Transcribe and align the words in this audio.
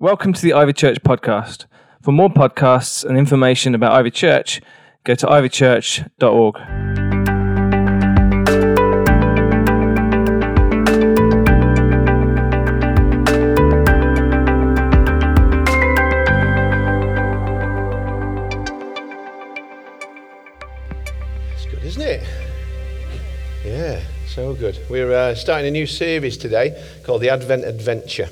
Welcome 0.00 0.32
to 0.32 0.40
the 0.40 0.52
Ivy 0.52 0.74
Church 0.74 0.98
podcast. 1.02 1.66
For 2.02 2.12
more 2.12 2.28
podcasts 2.30 3.04
and 3.04 3.18
information 3.18 3.74
about 3.74 3.94
Ivy 3.94 4.12
Church, 4.12 4.60
go 5.02 5.16
to 5.16 5.26
ivychurch.org. 5.26 6.54
It's 21.54 21.66
good, 21.66 21.82
isn't 21.82 22.02
it? 22.02 22.22
Yeah, 23.64 24.00
so 24.28 24.54
good. 24.54 24.78
We're 24.88 25.12
uh, 25.12 25.34
starting 25.34 25.66
a 25.66 25.72
new 25.72 25.86
series 25.86 26.36
today 26.36 26.80
called 27.04 27.20
the 27.20 27.30
Advent 27.30 27.64
Adventure. 27.64 28.28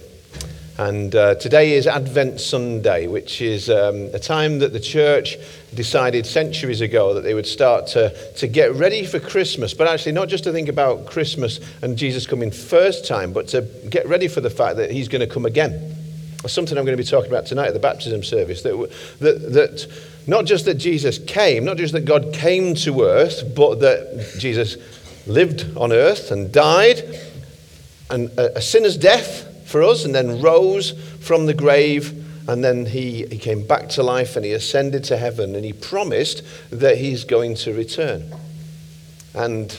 And 0.78 1.14
uh, 1.16 1.36
today 1.36 1.72
is 1.72 1.86
Advent 1.86 2.38
Sunday, 2.38 3.06
which 3.06 3.40
is 3.40 3.70
um, 3.70 4.10
a 4.12 4.18
time 4.18 4.58
that 4.58 4.74
the 4.74 4.80
church 4.80 5.38
decided 5.74 6.26
centuries 6.26 6.82
ago 6.82 7.14
that 7.14 7.22
they 7.22 7.32
would 7.32 7.46
start 7.46 7.86
to, 7.88 8.14
to 8.34 8.46
get 8.46 8.74
ready 8.74 9.06
for 9.06 9.18
Christmas, 9.18 9.72
but 9.72 9.88
actually 9.88 10.12
not 10.12 10.28
just 10.28 10.44
to 10.44 10.52
think 10.52 10.68
about 10.68 11.06
Christmas 11.06 11.60
and 11.80 11.96
Jesus 11.96 12.26
coming 12.26 12.50
first 12.50 13.06
time, 13.06 13.32
but 13.32 13.48
to 13.48 13.62
get 13.88 14.06
ready 14.06 14.28
for 14.28 14.42
the 14.42 14.50
fact 14.50 14.76
that 14.76 14.90
he's 14.90 15.08
going 15.08 15.26
to 15.26 15.26
come 15.26 15.46
again. 15.46 15.96
Something 16.46 16.76
I'm 16.76 16.84
going 16.84 16.96
to 16.96 17.02
be 17.02 17.08
talking 17.08 17.30
about 17.30 17.46
tonight 17.46 17.68
at 17.68 17.72
the 17.72 17.80
baptism 17.80 18.22
service. 18.22 18.60
That, 18.60 18.76
that, 19.20 19.52
that 19.54 20.02
not 20.26 20.44
just 20.44 20.66
that 20.66 20.74
Jesus 20.74 21.18
came, 21.18 21.64
not 21.64 21.78
just 21.78 21.94
that 21.94 22.04
God 22.04 22.34
came 22.34 22.74
to 22.74 23.02
earth, 23.02 23.54
but 23.56 23.76
that 23.80 24.36
Jesus 24.38 24.76
lived 25.26 25.74
on 25.74 25.90
earth 25.90 26.30
and 26.30 26.52
died, 26.52 27.02
and 28.10 28.28
a, 28.38 28.58
a 28.58 28.60
sinner's 28.60 28.98
death 28.98 29.54
for 29.76 29.82
us, 29.82 30.06
and 30.06 30.14
then 30.14 30.40
rose 30.40 30.92
from 31.20 31.44
the 31.44 31.52
grave, 31.52 32.24
and 32.48 32.64
then 32.64 32.86
he, 32.86 33.26
he 33.26 33.36
came 33.36 33.66
back 33.66 33.90
to 33.90 34.02
life 34.02 34.34
and 34.34 34.42
he 34.42 34.52
ascended 34.52 35.04
to 35.04 35.18
heaven, 35.18 35.54
and 35.54 35.66
he 35.66 35.74
promised 35.74 36.42
that 36.70 36.96
he's 36.96 37.24
going 37.24 37.54
to 37.54 37.74
return. 37.74 38.24
And 39.34 39.78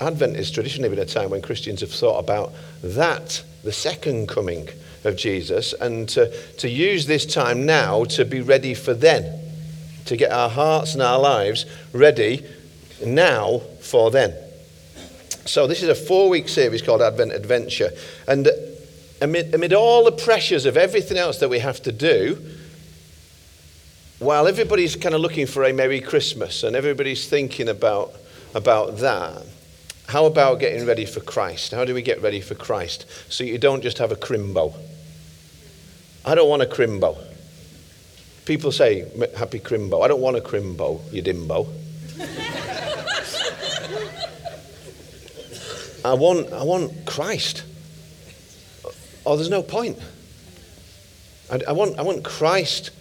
Advent 0.00 0.36
is 0.36 0.50
traditionally 0.50 0.88
been 0.88 0.98
a 0.98 1.04
time 1.04 1.30
when 1.30 1.40
Christians 1.40 1.82
have 1.82 1.92
thought 1.92 2.18
about 2.18 2.52
that, 2.82 3.44
the 3.62 3.70
second 3.70 4.26
coming 4.26 4.68
of 5.04 5.16
Jesus, 5.16 5.72
and 5.72 6.08
to, 6.08 6.36
to 6.54 6.68
use 6.68 7.06
this 7.06 7.24
time 7.24 7.64
now 7.64 8.02
to 8.06 8.24
be 8.24 8.40
ready 8.40 8.74
for 8.74 8.92
then, 8.92 9.38
to 10.06 10.16
get 10.16 10.32
our 10.32 10.50
hearts 10.50 10.94
and 10.94 11.02
our 11.02 11.20
lives 11.20 11.64
ready 11.92 12.44
now 13.06 13.60
for 13.82 14.10
then. 14.10 14.34
So, 15.44 15.68
this 15.68 15.84
is 15.84 15.88
a 15.88 15.94
four 15.94 16.28
week 16.28 16.48
series 16.48 16.82
called 16.82 17.02
Advent 17.02 17.30
Adventure. 17.30 17.90
And 18.26 18.48
amid, 19.20 19.54
amid 19.54 19.72
all 19.72 20.04
the 20.04 20.12
pressures 20.12 20.66
of 20.66 20.76
everything 20.76 21.16
else 21.16 21.38
that 21.38 21.48
we 21.48 21.58
have 21.58 21.82
to 21.82 21.92
do, 21.92 22.38
while 24.18 24.46
everybody's 24.46 24.96
kind 24.96 25.14
of 25.14 25.20
looking 25.20 25.46
for 25.46 25.64
a 25.64 25.72
Merry 25.72 26.00
Christmas 26.00 26.64
and 26.64 26.74
everybody's 26.74 27.28
thinking 27.28 27.68
about, 27.68 28.12
about 28.54 28.98
that, 28.98 29.44
how 30.08 30.26
about 30.26 30.58
getting 30.58 30.86
ready 30.86 31.04
for 31.04 31.20
Christ? 31.20 31.72
How 31.72 31.84
do 31.84 31.94
we 31.94 32.02
get 32.02 32.22
ready 32.22 32.40
for 32.40 32.54
Christ 32.54 33.06
so 33.28 33.44
you 33.44 33.58
don't 33.58 33.82
just 33.82 33.98
have 33.98 34.10
a 34.10 34.16
crimbo? 34.16 34.74
I 36.24 36.34
don't 36.34 36.48
want 36.48 36.62
a 36.62 36.66
crimbo. 36.66 37.16
People 38.44 38.72
say, 38.72 39.00
Happy 39.36 39.60
Crimbo. 39.60 40.02
I 40.02 40.08
don't 40.08 40.22
want 40.22 40.38
a 40.38 40.40
crimbo, 40.40 41.00
you 41.12 41.22
dimbo. 41.22 41.68
I 46.04 46.14
want, 46.14 46.52
I 46.52 46.62
want 46.62 47.04
Christ. 47.04 47.64
Oh, 49.28 49.36
there's 49.36 49.50
no 49.50 49.62
point. 49.62 49.98
I, 51.52 51.60
I, 51.68 51.72
want, 51.72 51.98
I 51.98 52.02
want 52.02 52.24
Christ. 52.24 52.92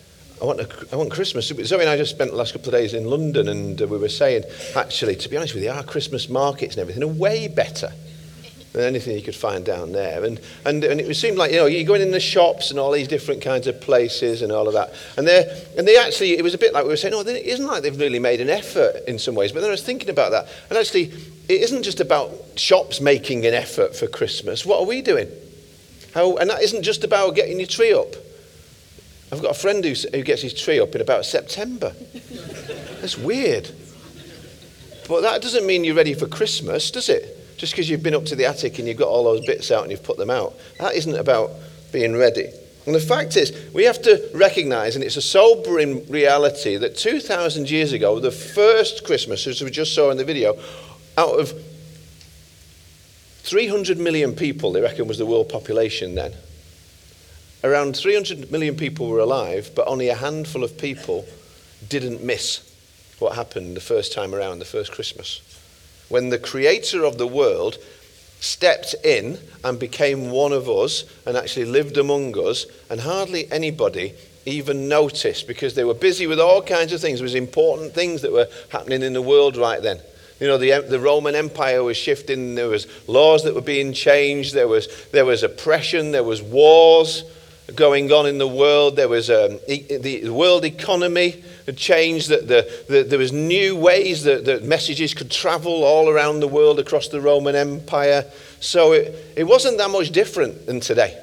I 0.42 0.44
want, 0.46 0.60
a, 0.60 0.88
I 0.92 0.98
want 0.98 1.10
Christmas. 1.10 1.48
Zoe 1.48 1.80
and 1.80 1.90
I 1.90 1.96
just 1.96 2.14
spent 2.14 2.32
the 2.32 2.36
last 2.36 2.52
couple 2.52 2.68
of 2.68 2.74
days 2.74 2.94
in 2.94 3.06
London, 3.06 3.48
and 3.48 3.82
uh, 3.82 3.88
we 3.88 3.98
were 3.98 4.10
saying, 4.10 4.44
actually, 4.76 5.16
to 5.16 5.30
be 5.30 5.38
honest 5.38 5.54
with 5.54 5.64
you, 5.64 5.70
our 5.70 5.84
Christmas 5.84 6.28
markets 6.28 6.76
and 6.76 6.82
everything 6.82 7.02
are 7.02 7.08
way 7.08 7.48
better 7.48 7.94
than 8.74 8.84
anything 8.84 9.16
you 9.16 9.24
could 9.24 9.38
find 9.38 9.64
down 9.64 9.94
there. 9.94 10.26
And, 10.26 10.42
and, 10.66 10.84
and 10.84 11.00
it 11.00 11.16
seemed 11.16 11.38
like, 11.38 11.52
you 11.52 11.60
know, 11.60 11.66
you're 11.66 11.88
going 11.88 12.02
in 12.02 12.12
the 12.12 12.20
shops 12.20 12.72
and 12.72 12.78
all 12.78 12.92
these 12.92 13.08
different 13.08 13.42
kinds 13.42 13.66
of 13.66 13.80
places 13.80 14.42
and 14.42 14.52
all 14.52 14.68
of 14.68 14.74
that. 14.74 14.94
And, 15.16 15.26
and 15.30 15.88
they 15.88 15.96
actually, 15.96 16.38
it 16.38 16.44
was 16.44 16.54
a 16.54 16.58
bit 16.58 16.74
like 16.74 16.84
we 16.84 16.90
were 16.90 16.98
saying, 16.98 17.14
oh, 17.14 17.24
then 17.24 17.38
it 17.38 17.46
isn't 17.46 17.66
like 17.66 17.84
they've 17.84 17.98
really 17.98 18.20
made 18.20 18.42
an 18.42 18.50
effort 18.50 18.98
in 19.08 19.18
some 19.18 19.34
ways. 19.34 19.54
But 19.54 19.62
then 19.62 19.70
I 19.70 19.72
was 19.72 19.82
thinking 19.82 20.10
about 20.10 20.32
that. 20.32 20.50
And 20.70 20.78
actually, 20.78 21.04
it 21.48 21.62
isn't 21.62 21.84
just 21.84 22.02
about 22.02 22.34
shops 22.58 23.00
making 23.00 23.46
an 23.46 23.54
effort 23.54 23.96
for 23.96 24.08
Christmas. 24.08 24.66
What 24.66 24.82
are 24.82 24.86
we 24.86 25.02
doing? 25.02 25.32
How, 26.14 26.38
and 26.38 26.50
that 26.50 26.62
isn't 26.62 26.84
just 26.84 27.04
about 27.04 27.36
getting 27.36 27.60
your 27.60 27.68
tree 27.68 27.94
up. 27.94 28.16
I've 29.32 29.42
got 29.42 29.52
a 29.52 29.60
friend 29.60 29.84
who, 29.84 29.94
who 30.14 30.24
gets 30.24 30.42
his 30.42 30.54
tree 30.54 30.80
up 30.80 30.96
in 30.96 31.02
about 31.02 31.26
September. 31.26 31.94
That's 33.02 33.18
weird. 33.18 33.70
But 35.08 35.22
that 35.22 35.42
doesn't 35.42 35.66
mean 35.66 35.84
you're 35.84 35.96
ready 35.96 36.14
for 36.14 36.28
Christmas, 36.28 36.92
does 36.92 37.10
it? 37.10 37.58
Just 37.58 37.74
because 37.74 37.90
you've 37.90 38.04
been 38.04 38.14
up 38.14 38.26
to 38.26 38.36
the 38.36 38.46
attic 38.46 38.80
and 38.80 38.88
you've 38.88 38.98
got 38.98 39.08
all 39.08 39.24
those 39.24 39.46
bits 39.46 39.72
out 39.72 39.84
and 39.84 39.92
you've 39.92 40.04
put 40.04 40.18
them 40.18 40.30
out. 40.30 40.54
That 40.80 40.96
isn't 40.96 41.16
about 41.16 41.52
being 41.92 42.16
ready. 42.16 42.52
And 42.86 42.96
the 42.96 43.02
fact 43.02 43.36
is, 43.36 43.54
we 43.74 43.84
have 43.84 44.02
to 44.04 44.30
recognize, 44.34 44.96
and 44.96 45.04
it's 45.04 45.18
a 45.18 45.22
sobering 45.22 46.10
reality, 46.10 46.78
that 46.78 46.96
2,000 46.96 47.70
years 47.70 47.92
ago, 47.92 48.20
the 48.20 48.32
first 48.32 49.04
Christmas, 49.04 49.46
as 49.46 49.62
we 49.62 49.70
just 49.70 49.94
saw 49.94 50.10
in 50.10 50.18
the 50.18 50.24
video, 50.24 50.58
out 51.18 51.38
of 51.38 51.52
300 53.48 53.98
million 53.98 54.36
people, 54.36 54.72
they 54.72 54.82
reckon, 54.82 55.08
was 55.08 55.18
the 55.18 55.26
world 55.26 55.50
population 55.50 56.16
then. 56.16 56.34
Around 57.64 57.98
300 57.98 58.52
million 58.52 58.76
people 58.76 59.08
were 59.08 59.20
alive, 59.20 59.72
but 59.76 59.88
only 59.88 60.10
a 60.10 60.16
handful 60.16 60.64
of 60.64 60.78
people 60.78 61.26
didn't 61.90 62.24
miss 62.24 62.64
what 63.20 63.36
happened 63.36 63.76
the 63.76 63.82
first 63.82 64.14
time 64.14 64.36
around, 64.36 64.60
the 64.60 64.66
first 64.66 64.92
Christmas 64.92 65.42
when 66.10 66.30
the 66.30 66.40
creator 66.40 67.04
of 67.04 67.18
the 67.18 67.28
world 67.28 67.78
stepped 68.40 68.96
in 69.04 69.38
and 69.64 69.80
became 69.80 70.30
one 70.30 70.54
of 70.54 70.70
us 70.70 71.06
and 71.26 71.36
actually 71.36 71.66
lived 71.66 71.98
among 71.98 72.38
us, 72.38 72.66
and 72.90 73.02
hardly 73.02 73.52
anybody 73.52 74.14
even 74.46 74.88
noticed 74.88 75.48
because 75.48 75.76
they 75.76 75.84
were 75.84 75.94
busy 75.94 76.28
with 76.28 76.40
all 76.40 76.62
kinds 76.62 76.94
of 76.94 77.02
things. 77.02 77.20
There 77.20 77.26
was 77.26 77.36
important 77.36 77.94
things 77.94 78.22
that 78.22 78.32
were 78.32 78.48
happening 78.70 79.02
in 79.02 79.14
the 79.14 79.22
world 79.22 79.58
right 79.58 79.82
then. 79.82 80.00
You 80.40 80.48
know, 80.48 80.58
the, 80.58 80.86
the 80.88 81.00
Roman 81.00 81.34
Empire 81.34 81.84
was 81.84 81.98
shifting. 81.98 82.56
There 82.56 82.70
was 82.70 82.88
laws 83.08 83.44
that 83.44 83.56
were 83.56 83.62
being 83.62 83.92
changed. 83.92 84.54
There 84.54 84.68
was, 84.68 84.88
there 85.12 85.26
was 85.26 85.42
oppression. 85.42 86.12
There 86.12 86.24
was 86.24 86.42
wars 86.44 87.24
going 87.76 88.12
on 88.12 88.28
in 88.28 88.38
the 88.38 88.48
world. 88.48 88.96
There 88.96 89.10
was 89.10 89.32
um, 89.32 89.60
e- 89.68 89.98
the 89.98 90.30
world 90.30 90.64
economy 90.64 91.44
had 91.66 91.76
changed. 91.76 92.30
That 92.30 92.48
the, 92.48 92.72
the, 92.88 93.04
there 93.04 93.18
was 93.18 93.34
new 93.34 93.76
ways 93.76 94.24
that, 94.26 94.46
that 94.46 94.64
messages 94.64 95.16
could 95.16 95.32
travel 95.32 95.84
all 95.84 96.08
around 96.08 96.40
the 96.40 96.48
world 96.48 96.80
across 96.80 97.08
the 97.08 97.20
Roman 97.20 97.56
Empire. 97.56 98.26
So 98.60 98.92
it, 98.92 99.34
it 99.36 99.44
wasn't 99.46 99.80
that 99.80 99.90
much 99.90 100.12
different 100.12 100.68
than 100.68 100.82
today. 100.82 101.20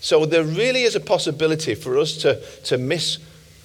So 0.00 0.26
there 0.26 0.44
really 0.44 0.82
is 0.82 0.94
a 0.94 1.00
possibility 1.00 1.74
for 1.74 1.98
us 1.98 2.18
to, 2.18 2.44
to 2.64 2.76
miss 2.76 3.18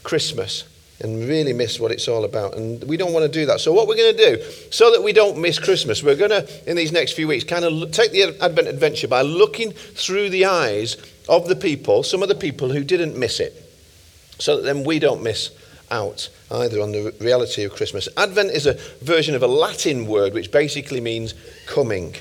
Christmas 0.04 0.64
and 1.02 1.28
really 1.28 1.54
miss 1.54 1.80
what 1.80 1.92
it's 1.92 2.08
all 2.08 2.26
about. 2.26 2.56
And 2.56 2.84
we 2.84 2.98
don't 2.98 3.14
want 3.14 3.24
to 3.24 3.32
do 3.32 3.46
that. 3.46 3.62
So, 3.62 3.72
what 3.72 3.88
we're 3.88 3.96
going 3.96 4.16
to 4.16 4.36
do, 4.36 4.44
so 4.70 4.92
that 4.92 5.02
we 5.02 5.14
don't 5.14 5.40
miss 5.40 5.60
Christmas, 5.60 6.04
we're 6.04 6.16
going 6.16 6.32
to, 6.32 6.70
in 6.70 6.76
these 6.76 6.92
next 6.92 7.14
few 7.14 7.28
weeks, 7.28 7.44
kind 7.44 7.66
of 7.66 7.92
take 7.92 8.12
the 8.12 8.38
Advent 8.42 8.68
adventure 8.68 9.08
by 9.08 9.22
looking 9.22 9.72
through 9.72 10.30
the 10.30 10.46
eyes 10.46 10.98
of 11.28 11.48
the 11.48 11.56
people, 11.56 12.04
some 12.04 12.22
of 12.22 12.30
the 12.30 12.36
people 12.36 12.70
who 12.70 12.84
didn't 12.84 13.18
miss 13.18 13.40
it, 13.40 13.54
so 14.40 14.58
that 14.58 14.64
then 14.64 14.84
we 14.84 15.00
don't 15.00 15.24
miss 15.24 15.52
out 15.92 16.30
either 16.52 16.82
on 16.82 16.92
the 16.92 17.14
reality 17.20 17.64
of 17.64 17.74
Christmas. 17.74 18.08
Advent 18.18 18.52
is 18.52 18.68
a 18.68 18.74
version 19.02 19.36
of 19.36 19.44
a 19.44 19.48
Latin 19.48 20.06
word 20.06 20.34
which 20.34 20.52
basically 20.52 21.02
means 21.02 21.34
coming. 21.66 22.14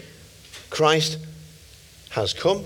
Christ 0.70 1.18
has 2.10 2.32
come 2.32 2.64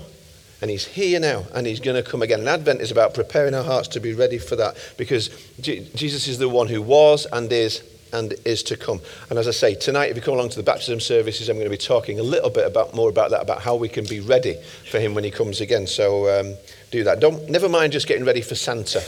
and 0.63 0.71
he's 0.71 0.85
here 0.85 1.19
now 1.19 1.43
and 1.53 1.67
he's 1.67 1.81
going 1.81 2.01
to 2.01 2.09
come 2.09 2.21
again. 2.21 2.39
And 2.39 2.47
Advent 2.47 2.79
is 2.79 2.89
about 2.89 3.13
preparing 3.13 3.53
our 3.53 3.65
hearts 3.65 3.89
to 3.89 3.99
be 3.99 4.13
ready 4.13 4.37
for 4.37 4.55
that 4.55 4.77
because 4.97 5.27
Jesus 5.59 6.25
is 6.29 6.37
the 6.37 6.47
one 6.47 6.67
who 6.67 6.81
was 6.81 7.27
and 7.33 7.51
is 7.51 7.83
and 8.13 8.33
is 8.45 8.63
to 8.63 8.77
come. 8.77 9.01
And 9.29 9.37
as 9.37 9.45
I 9.45 9.51
say, 9.51 9.75
tonight, 9.75 10.11
if 10.11 10.15
you 10.15 10.21
come 10.21 10.35
along 10.35 10.51
to 10.51 10.55
the 10.55 10.63
baptism 10.63 11.01
services, 11.01 11.49
I'm 11.49 11.57
going 11.57 11.65
to 11.65 11.69
be 11.69 11.75
talking 11.75 12.17
a 12.17 12.23
little 12.23 12.49
bit 12.49 12.65
about 12.65 12.95
more 12.95 13.09
about 13.09 13.31
that, 13.31 13.41
about 13.41 13.61
how 13.61 13.75
we 13.75 13.89
can 13.89 14.05
be 14.05 14.21
ready 14.21 14.55
for 14.89 15.01
him 15.01 15.13
when 15.13 15.25
he 15.25 15.31
comes 15.31 15.59
again. 15.59 15.85
So 15.85 16.39
um, 16.39 16.55
do 16.91 17.03
that. 17.03 17.19
Don't 17.19 17.49
never 17.49 17.67
mind 17.67 17.91
just 17.91 18.07
getting 18.07 18.23
ready 18.23 18.39
for 18.39 18.55
Santa. 18.55 19.03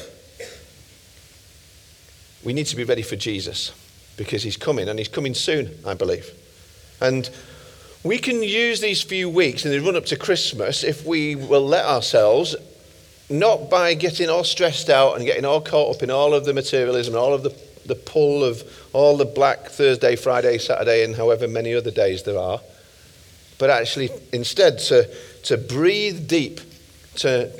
We 2.44 2.52
need 2.52 2.66
to 2.66 2.76
be 2.76 2.84
ready 2.84 3.02
for 3.02 3.16
Jesus 3.16 3.72
because 4.18 4.44
he's 4.44 4.58
coming 4.58 4.90
and 4.90 5.00
he's 5.00 5.08
coming 5.08 5.34
soon, 5.34 5.72
I 5.86 5.94
believe. 5.94 6.32
And 7.00 7.30
we 8.06 8.20
can 8.20 8.44
use 8.44 8.80
these 8.80 9.02
few 9.02 9.28
weeks 9.28 9.66
in 9.66 9.72
the 9.72 9.80
run 9.80 9.96
up 9.96 10.06
to 10.06 10.16
Christmas 10.16 10.84
if 10.84 11.06
we 11.06 11.36
will 11.36 11.66
let 11.66 11.86
ourselves, 11.86 12.56
not 13.32 13.68
by 13.68 13.96
getting 13.96 14.30
all 14.30 14.44
stressed 14.44 14.92
out 14.92 15.16
and 15.16 15.26
getting 15.26 15.44
all 15.44 15.60
caught 15.60 15.96
up 15.96 16.04
in 16.04 16.12
all 16.12 16.36
of 16.36 16.46
the 16.46 16.54
materialism 16.54 17.16
all 17.16 17.34
of 17.34 17.42
the 17.42 17.50
the 17.88 17.96
pull 17.96 18.44
of 18.44 18.64
all 18.94 19.16
the 19.18 19.26
black 19.26 19.68
Thursday, 19.68 20.16
Friday, 20.16 20.58
Saturday, 20.58 21.04
and 21.04 21.16
however 21.16 21.48
many 21.48 21.74
other 21.74 21.92
days 21.92 22.24
there 22.24 22.38
are, 22.38 22.60
but 23.60 23.70
actually 23.70 24.10
instead 24.34 24.80
to, 24.80 25.08
to 25.44 25.58
breathe 25.58 26.28
deep, 26.28 26.62
to 27.16 27.52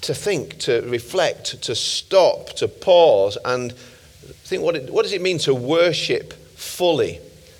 to 0.00 0.14
think, 0.14 0.58
to 0.58 0.80
reflect, 0.82 1.60
to 1.62 1.74
stop, 1.74 2.50
to 2.50 2.68
pause, 2.68 3.36
and 3.44 3.72
think 3.72 4.62
what, 4.62 4.76
it, 4.76 4.92
what 4.92 5.02
does 5.02 5.12
it 5.12 5.20
mean 5.20 5.38
to 5.38 5.52
worship 5.52 6.32
fully 6.54 7.18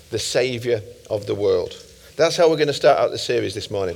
the 0.09 0.19
Saviour 0.19 0.79
of 1.09 1.25
the 1.25 1.35
world? 1.35 1.73
That's 2.19 2.35
how 2.35 2.49
we're 2.49 2.57
going 2.57 2.67
to 2.67 2.73
start 2.73 2.99
out 2.99 3.11
the 3.11 3.17
series 3.17 3.53
this 3.53 3.71
morning. 3.71 3.95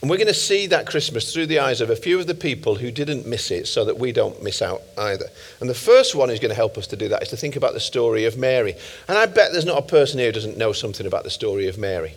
And 0.00 0.10
we're 0.10 0.16
going 0.16 0.26
to 0.26 0.34
see 0.34 0.66
that 0.66 0.84
Christmas 0.84 1.32
through 1.32 1.46
the 1.46 1.60
eyes 1.60 1.80
of 1.80 1.90
a 1.90 1.94
few 1.94 2.18
of 2.18 2.26
the 2.26 2.34
people 2.34 2.74
who 2.74 2.90
didn't 2.90 3.24
miss 3.24 3.52
it 3.52 3.68
so 3.68 3.84
that 3.84 4.00
we 4.00 4.10
don't 4.10 4.42
miss 4.42 4.60
out 4.60 4.82
either. 4.98 5.26
And 5.60 5.70
the 5.70 5.74
first 5.74 6.16
one 6.16 6.28
who's 6.28 6.40
going 6.40 6.48
to 6.48 6.56
help 6.56 6.76
us 6.76 6.88
to 6.88 6.96
do 6.96 7.06
that 7.10 7.22
is 7.22 7.28
to 7.28 7.36
think 7.36 7.54
about 7.54 7.74
the 7.74 7.78
story 7.78 8.24
of 8.24 8.36
Mary. 8.36 8.74
And 9.06 9.16
I 9.16 9.26
bet 9.26 9.52
there's 9.52 9.64
not 9.64 9.78
a 9.78 9.86
person 9.86 10.18
here 10.18 10.30
who 10.30 10.32
doesn't 10.32 10.58
know 10.58 10.72
something 10.72 11.06
about 11.06 11.22
the 11.22 11.30
story 11.30 11.68
of 11.68 11.78
Mary. 11.78 12.14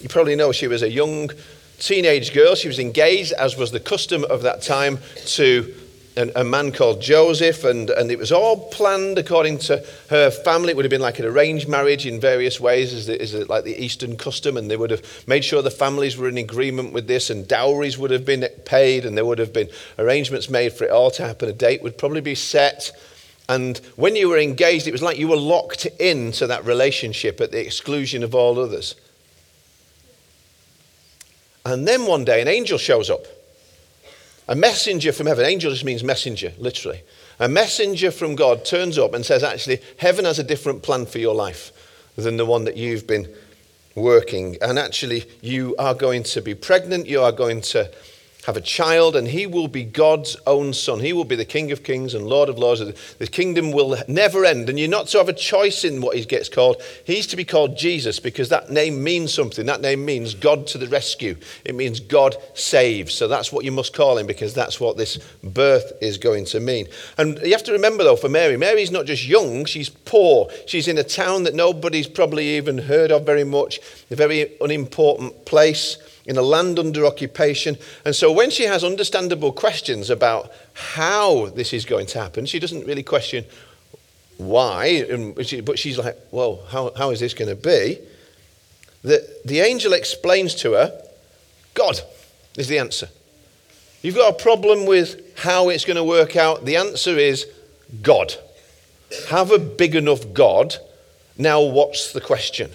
You 0.00 0.08
probably 0.08 0.34
know 0.34 0.50
she 0.50 0.66
was 0.66 0.80
a 0.80 0.90
young 0.90 1.28
teenage 1.78 2.32
girl. 2.32 2.54
She 2.54 2.68
was 2.68 2.78
engaged, 2.78 3.32
as 3.32 3.58
was 3.58 3.70
the 3.70 3.80
custom 3.80 4.24
of 4.30 4.40
that 4.44 4.62
time, 4.62 4.98
to 5.26 5.74
a 6.18 6.42
man 6.42 6.72
called 6.72 7.00
Joseph, 7.00 7.62
and, 7.62 7.90
and 7.90 8.10
it 8.10 8.18
was 8.18 8.32
all 8.32 8.68
planned 8.70 9.18
according 9.18 9.58
to 9.58 9.84
her 10.10 10.30
family. 10.30 10.70
It 10.70 10.76
would 10.76 10.84
have 10.84 10.90
been 10.90 11.00
like 11.00 11.20
an 11.20 11.24
arranged 11.24 11.68
marriage 11.68 12.06
in 12.06 12.20
various 12.20 12.58
ways, 12.58 12.92
as, 12.92 13.06
the, 13.06 13.20
as 13.20 13.32
the, 13.32 13.44
like 13.44 13.62
the 13.62 13.76
Eastern 13.76 14.16
custom, 14.16 14.56
and 14.56 14.68
they 14.68 14.76
would 14.76 14.90
have 14.90 15.28
made 15.28 15.44
sure 15.44 15.62
the 15.62 15.70
families 15.70 16.16
were 16.16 16.28
in 16.28 16.36
agreement 16.36 16.92
with 16.92 17.06
this, 17.06 17.30
and 17.30 17.46
dowries 17.46 17.98
would 17.98 18.10
have 18.10 18.24
been 18.24 18.44
paid, 18.64 19.04
and 19.04 19.16
there 19.16 19.24
would 19.24 19.38
have 19.38 19.52
been 19.52 19.68
arrangements 19.98 20.50
made 20.50 20.72
for 20.72 20.84
it 20.84 20.90
all 20.90 21.10
to 21.12 21.24
happen. 21.24 21.48
A 21.48 21.52
date 21.52 21.82
would 21.82 21.96
probably 21.96 22.20
be 22.20 22.34
set. 22.34 22.90
And 23.48 23.78
when 23.96 24.16
you 24.16 24.28
were 24.28 24.38
engaged, 24.38 24.88
it 24.88 24.92
was 24.92 25.02
like 25.02 25.18
you 25.18 25.28
were 25.28 25.36
locked 25.36 25.86
into 26.00 26.48
that 26.48 26.64
relationship 26.64 27.40
at 27.40 27.52
the 27.52 27.64
exclusion 27.64 28.24
of 28.24 28.34
all 28.34 28.58
others. 28.58 28.96
And 31.64 31.86
then 31.86 32.06
one 32.06 32.24
day, 32.24 32.42
an 32.42 32.48
angel 32.48 32.78
shows 32.78 33.08
up 33.08 33.26
a 34.48 34.54
messenger 34.54 35.12
from 35.12 35.26
heaven, 35.26 35.44
angel 35.44 35.70
just 35.70 35.84
means 35.84 36.02
messenger, 36.02 36.52
literally. 36.58 37.02
A 37.38 37.48
messenger 37.48 38.10
from 38.10 38.34
God 38.34 38.64
turns 38.64 38.98
up 38.98 39.12
and 39.12 39.24
says, 39.24 39.44
actually, 39.44 39.80
heaven 39.98 40.24
has 40.24 40.38
a 40.38 40.44
different 40.44 40.82
plan 40.82 41.06
for 41.06 41.18
your 41.18 41.34
life 41.34 41.70
than 42.16 42.38
the 42.38 42.46
one 42.46 42.64
that 42.64 42.76
you've 42.76 43.06
been 43.06 43.32
working. 43.94 44.56
And 44.62 44.78
actually, 44.78 45.24
you 45.42 45.76
are 45.78 45.94
going 45.94 46.22
to 46.24 46.40
be 46.40 46.54
pregnant, 46.54 47.06
you 47.06 47.20
are 47.22 47.32
going 47.32 47.60
to 47.60 47.90
have 48.46 48.56
a 48.56 48.62
child, 48.62 49.16
and 49.16 49.28
he 49.28 49.46
will 49.46 49.68
be 49.68 49.84
God's 49.84 50.36
own 50.46 50.72
son. 50.72 51.00
He 51.00 51.12
will 51.12 51.24
be 51.24 51.36
the 51.36 51.44
King 51.44 51.70
of 51.72 51.82
kings 51.82 52.14
and 52.14 52.26
Lord 52.26 52.48
of 52.48 52.58
lords. 52.58 52.80
The 53.18 53.26
kingdom 53.26 53.72
will 53.72 53.96
never 54.06 54.44
end. 54.44 54.70
And 54.70 54.78
you're 54.78 54.88
not 54.88 55.08
to 55.08 55.18
have 55.18 55.28
a 55.28 55.34
choice 55.34 55.84
in 55.84 56.00
what 56.00 56.16
he 56.16 56.24
gets 56.24 56.48
called. 56.48 56.80
He's 57.04 57.26
to 57.28 57.36
be 57.36 57.44
called 57.44 57.76
Jesus 57.76 58.20
because 58.20 58.48
that 58.48 58.70
name 58.70 59.02
means 59.02 59.34
something. 59.34 59.66
That 59.66 59.80
name 59.80 60.04
means 60.04 60.34
God 60.34 60.66
to 60.68 60.78
the 60.78 60.86
rescue, 60.86 61.36
it 61.64 61.74
means 61.74 62.00
God 62.00 62.36
saves. 62.54 63.14
So 63.14 63.28
that's 63.28 63.52
what 63.52 63.64
you 63.64 63.72
must 63.72 63.92
call 63.92 64.16
him 64.16 64.26
because 64.26 64.54
that's 64.54 64.80
what 64.80 64.96
this 64.96 65.18
birth 65.42 65.92
is 66.00 66.16
going 66.16 66.46
to 66.46 66.60
mean. 66.60 66.86
And 67.18 67.38
you 67.42 67.52
have 67.52 67.64
to 67.64 67.72
remember, 67.72 68.04
though, 68.04 68.16
for 68.16 68.28
Mary, 68.28 68.56
Mary's 68.56 68.90
not 68.90 69.04
just 69.04 69.26
young, 69.26 69.64
she's 69.64 69.88
poor. 69.88 70.48
She's 70.66 70.88
in 70.88 70.96
a 70.96 71.04
town 71.04 71.42
that 71.42 71.54
nobody's 71.54 72.08
probably 72.08 72.56
even 72.56 72.78
heard 72.78 73.10
of 73.10 73.26
very 73.26 73.44
much, 73.44 73.80
a 74.10 74.16
very 74.16 74.56
unimportant 74.60 75.44
place 75.44 75.98
in 76.28 76.36
a 76.36 76.42
land 76.42 76.78
under 76.78 77.06
occupation. 77.06 77.76
And 78.04 78.14
so 78.14 78.30
when 78.30 78.50
she 78.50 78.64
has 78.64 78.84
understandable 78.84 79.50
questions 79.50 80.10
about 80.10 80.52
how 80.74 81.46
this 81.46 81.72
is 81.72 81.84
going 81.84 82.06
to 82.08 82.20
happen, 82.20 82.46
she 82.46 82.60
doesn't 82.60 82.86
really 82.86 83.02
question 83.02 83.44
why, 84.36 85.04
but 85.64 85.78
she's 85.78 85.98
like, 85.98 86.16
well, 86.30 86.60
how, 86.68 86.92
how 86.96 87.10
is 87.10 87.18
this 87.18 87.34
going 87.34 87.48
to 87.48 87.56
be? 87.56 87.98
The, 89.02 89.26
the 89.44 89.60
angel 89.60 89.94
explains 89.94 90.54
to 90.56 90.72
her, 90.72 91.02
God 91.74 92.00
is 92.56 92.68
the 92.68 92.78
answer. 92.78 93.08
You've 94.02 94.14
got 94.14 94.32
a 94.32 94.42
problem 94.42 94.86
with 94.86 95.38
how 95.38 95.70
it's 95.70 95.84
going 95.84 95.96
to 95.96 96.04
work 96.04 96.36
out. 96.36 96.64
The 96.64 96.76
answer 96.76 97.16
is 97.16 97.46
God. 98.02 98.34
Have 99.30 99.50
a 99.50 99.58
big 99.58 99.96
enough 99.96 100.32
God. 100.32 100.76
Now, 101.36 101.62
what's 101.62 102.12
the 102.12 102.20
question? 102.20 102.70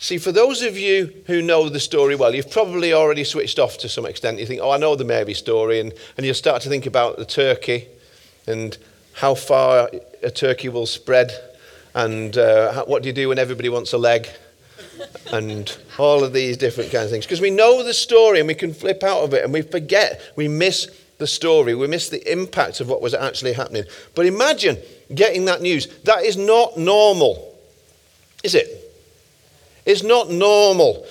See, 0.00 0.18
for 0.18 0.30
those 0.30 0.62
of 0.62 0.78
you 0.78 1.12
who 1.26 1.42
know 1.42 1.68
the 1.68 1.80
story 1.80 2.14
well, 2.14 2.32
you've 2.32 2.50
probably 2.50 2.92
already 2.92 3.24
switched 3.24 3.58
off 3.58 3.78
to 3.78 3.88
some 3.88 4.06
extent. 4.06 4.38
You 4.38 4.46
think, 4.46 4.60
oh, 4.62 4.70
I 4.70 4.76
know 4.76 4.94
the 4.94 5.04
Mary 5.04 5.34
story, 5.34 5.80
and, 5.80 5.92
and 6.16 6.24
you'll 6.24 6.36
start 6.36 6.62
to 6.62 6.68
think 6.68 6.86
about 6.86 7.16
the 7.16 7.24
turkey 7.24 7.88
and 8.46 8.78
how 9.14 9.34
far 9.34 9.90
a 10.22 10.30
turkey 10.30 10.68
will 10.68 10.86
spread, 10.86 11.32
and 11.94 12.38
uh, 12.38 12.84
what 12.84 13.02
do 13.02 13.08
you 13.08 13.12
do 13.12 13.28
when 13.28 13.40
everybody 13.40 13.68
wants 13.68 13.92
a 13.92 13.98
leg, 13.98 14.28
and 15.32 15.76
all 15.98 16.22
of 16.22 16.32
these 16.32 16.56
different 16.56 16.92
kinds 16.92 17.06
of 17.06 17.10
things. 17.10 17.26
Because 17.26 17.40
we 17.40 17.50
know 17.50 17.82
the 17.82 17.92
story 17.92 18.38
and 18.38 18.46
we 18.46 18.54
can 18.54 18.72
flip 18.72 19.02
out 19.02 19.22
of 19.22 19.34
it 19.34 19.42
and 19.42 19.52
we 19.52 19.62
forget, 19.62 20.20
we 20.36 20.46
miss 20.46 20.88
the 21.18 21.26
story, 21.26 21.74
we 21.74 21.88
miss 21.88 22.08
the 22.08 22.32
impact 22.32 22.80
of 22.80 22.88
what 22.88 23.02
was 23.02 23.14
actually 23.14 23.52
happening. 23.52 23.82
But 24.14 24.26
imagine 24.26 24.78
getting 25.12 25.44
that 25.46 25.60
news. 25.60 25.88
That 26.04 26.22
is 26.22 26.36
not 26.36 26.78
normal, 26.78 27.58
is 28.44 28.54
it? 28.54 28.87
Is 29.84 30.02
not 30.02 30.30
normal. 30.30 31.06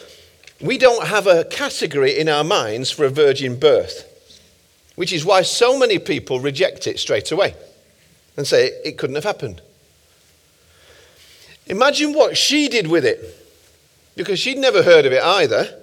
We 0.62 0.78
don't 0.78 1.08
have 1.08 1.28
a 1.28 1.46
category 1.46 2.18
in 2.18 2.28
our 2.30 2.44
minds 2.44 2.90
for 2.90 3.06
a 3.06 3.10
virgin 3.10 3.60
birth, 3.60 4.06
which 4.96 5.14
is 5.14 5.26
why 5.26 5.44
so 5.44 5.78
many 5.78 6.00
people 6.00 6.40
reject 6.40 6.88
it 6.88 7.00
straight 7.00 7.32
away 7.32 7.56
and 8.36 8.48
say 8.48 8.68
it 8.84 8.98
couldn't 8.98 9.16
have 9.16 9.24
happened. 9.24 9.62
Imagine 11.68 12.14
what 12.14 12.38
she 12.38 12.70
did 12.70 12.88
with 12.88 13.06
it, 13.06 13.20
because 14.16 14.40
she'd 14.40 14.58
never 14.58 14.84
heard 14.84 15.06
of 15.06 15.12
it 15.12 15.22
either. 15.22 15.82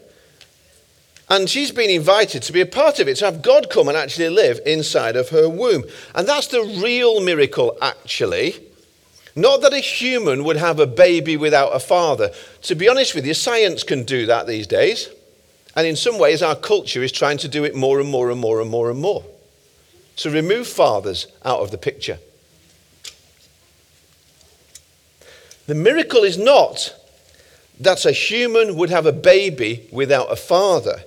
And 1.29 1.49
she's 1.49 1.71
been 1.73 1.89
invited 1.89 2.43
to 2.43 2.53
be 2.53 2.61
a 2.61 2.67
part 2.67 3.01
of 3.01 3.09
it, 3.09 3.17
to 3.17 3.25
have 3.25 3.43
God 3.43 3.71
come 3.71 3.89
and 3.89 3.97
actually 3.97 4.29
live 4.29 4.61
inside 4.67 5.17
of 5.17 5.31
her 5.31 5.49
womb. 5.49 5.85
And 6.15 6.29
that's 6.29 6.49
the 6.49 6.63
real 6.63 7.21
miracle, 7.21 7.79
actually. 7.81 8.61
Not 9.37 9.63
that 9.63 9.73
a 9.73 9.79
human 9.79 10.45
would 10.45 10.57
have 10.57 10.79
a 10.79 10.87
baby 10.87 11.37
without 11.37 11.75
a 11.75 11.81
father. 11.81 12.31
To 12.63 12.75
be 12.75 12.89
honest 12.89 13.15
with 13.15 13.27
you, 13.27 13.35
science 13.35 13.83
can 13.83 14.05
do 14.05 14.27
that 14.27 14.47
these 14.47 14.67
days. 14.67 15.09
And 15.75 15.87
in 15.87 15.97
some 15.97 16.19
ways, 16.19 16.41
our 16.43 16.55
culture 16.55 17.03
is 17.03 17.11
trying 17.11 17.39
to 17.39 17.49
do 17.49 17.65
it 17.65 17.75
more 17.75 17.99
and 18.01 18.09
more 18.09 18.31
and 18.31 18.41
more 18.41 18.61
and 18.61 18.71
more 18.71 18.91
and 18.91 19.01
more. 19.01 19.25
To 20.17 20.31
remove 20.31 20.69
fathers 20.69 21.27
out 21.45 21.61
of 21.61 21.73
the 21.73 21.79
picture. 21.79 22.19
The 25.67 25.75
miracle 25.75 26.23
is 26.23 26.39
not 26.39 26.95
that 27.81 28.05
a 28.05 28.13
human 28.13 28.77
would 28.77 28.91
have 28.91 29.07
a 29.07 29.13
baby 29.13 29.89
without 29.91 30.31
a 30.31 30.37
father, 30.37 31.03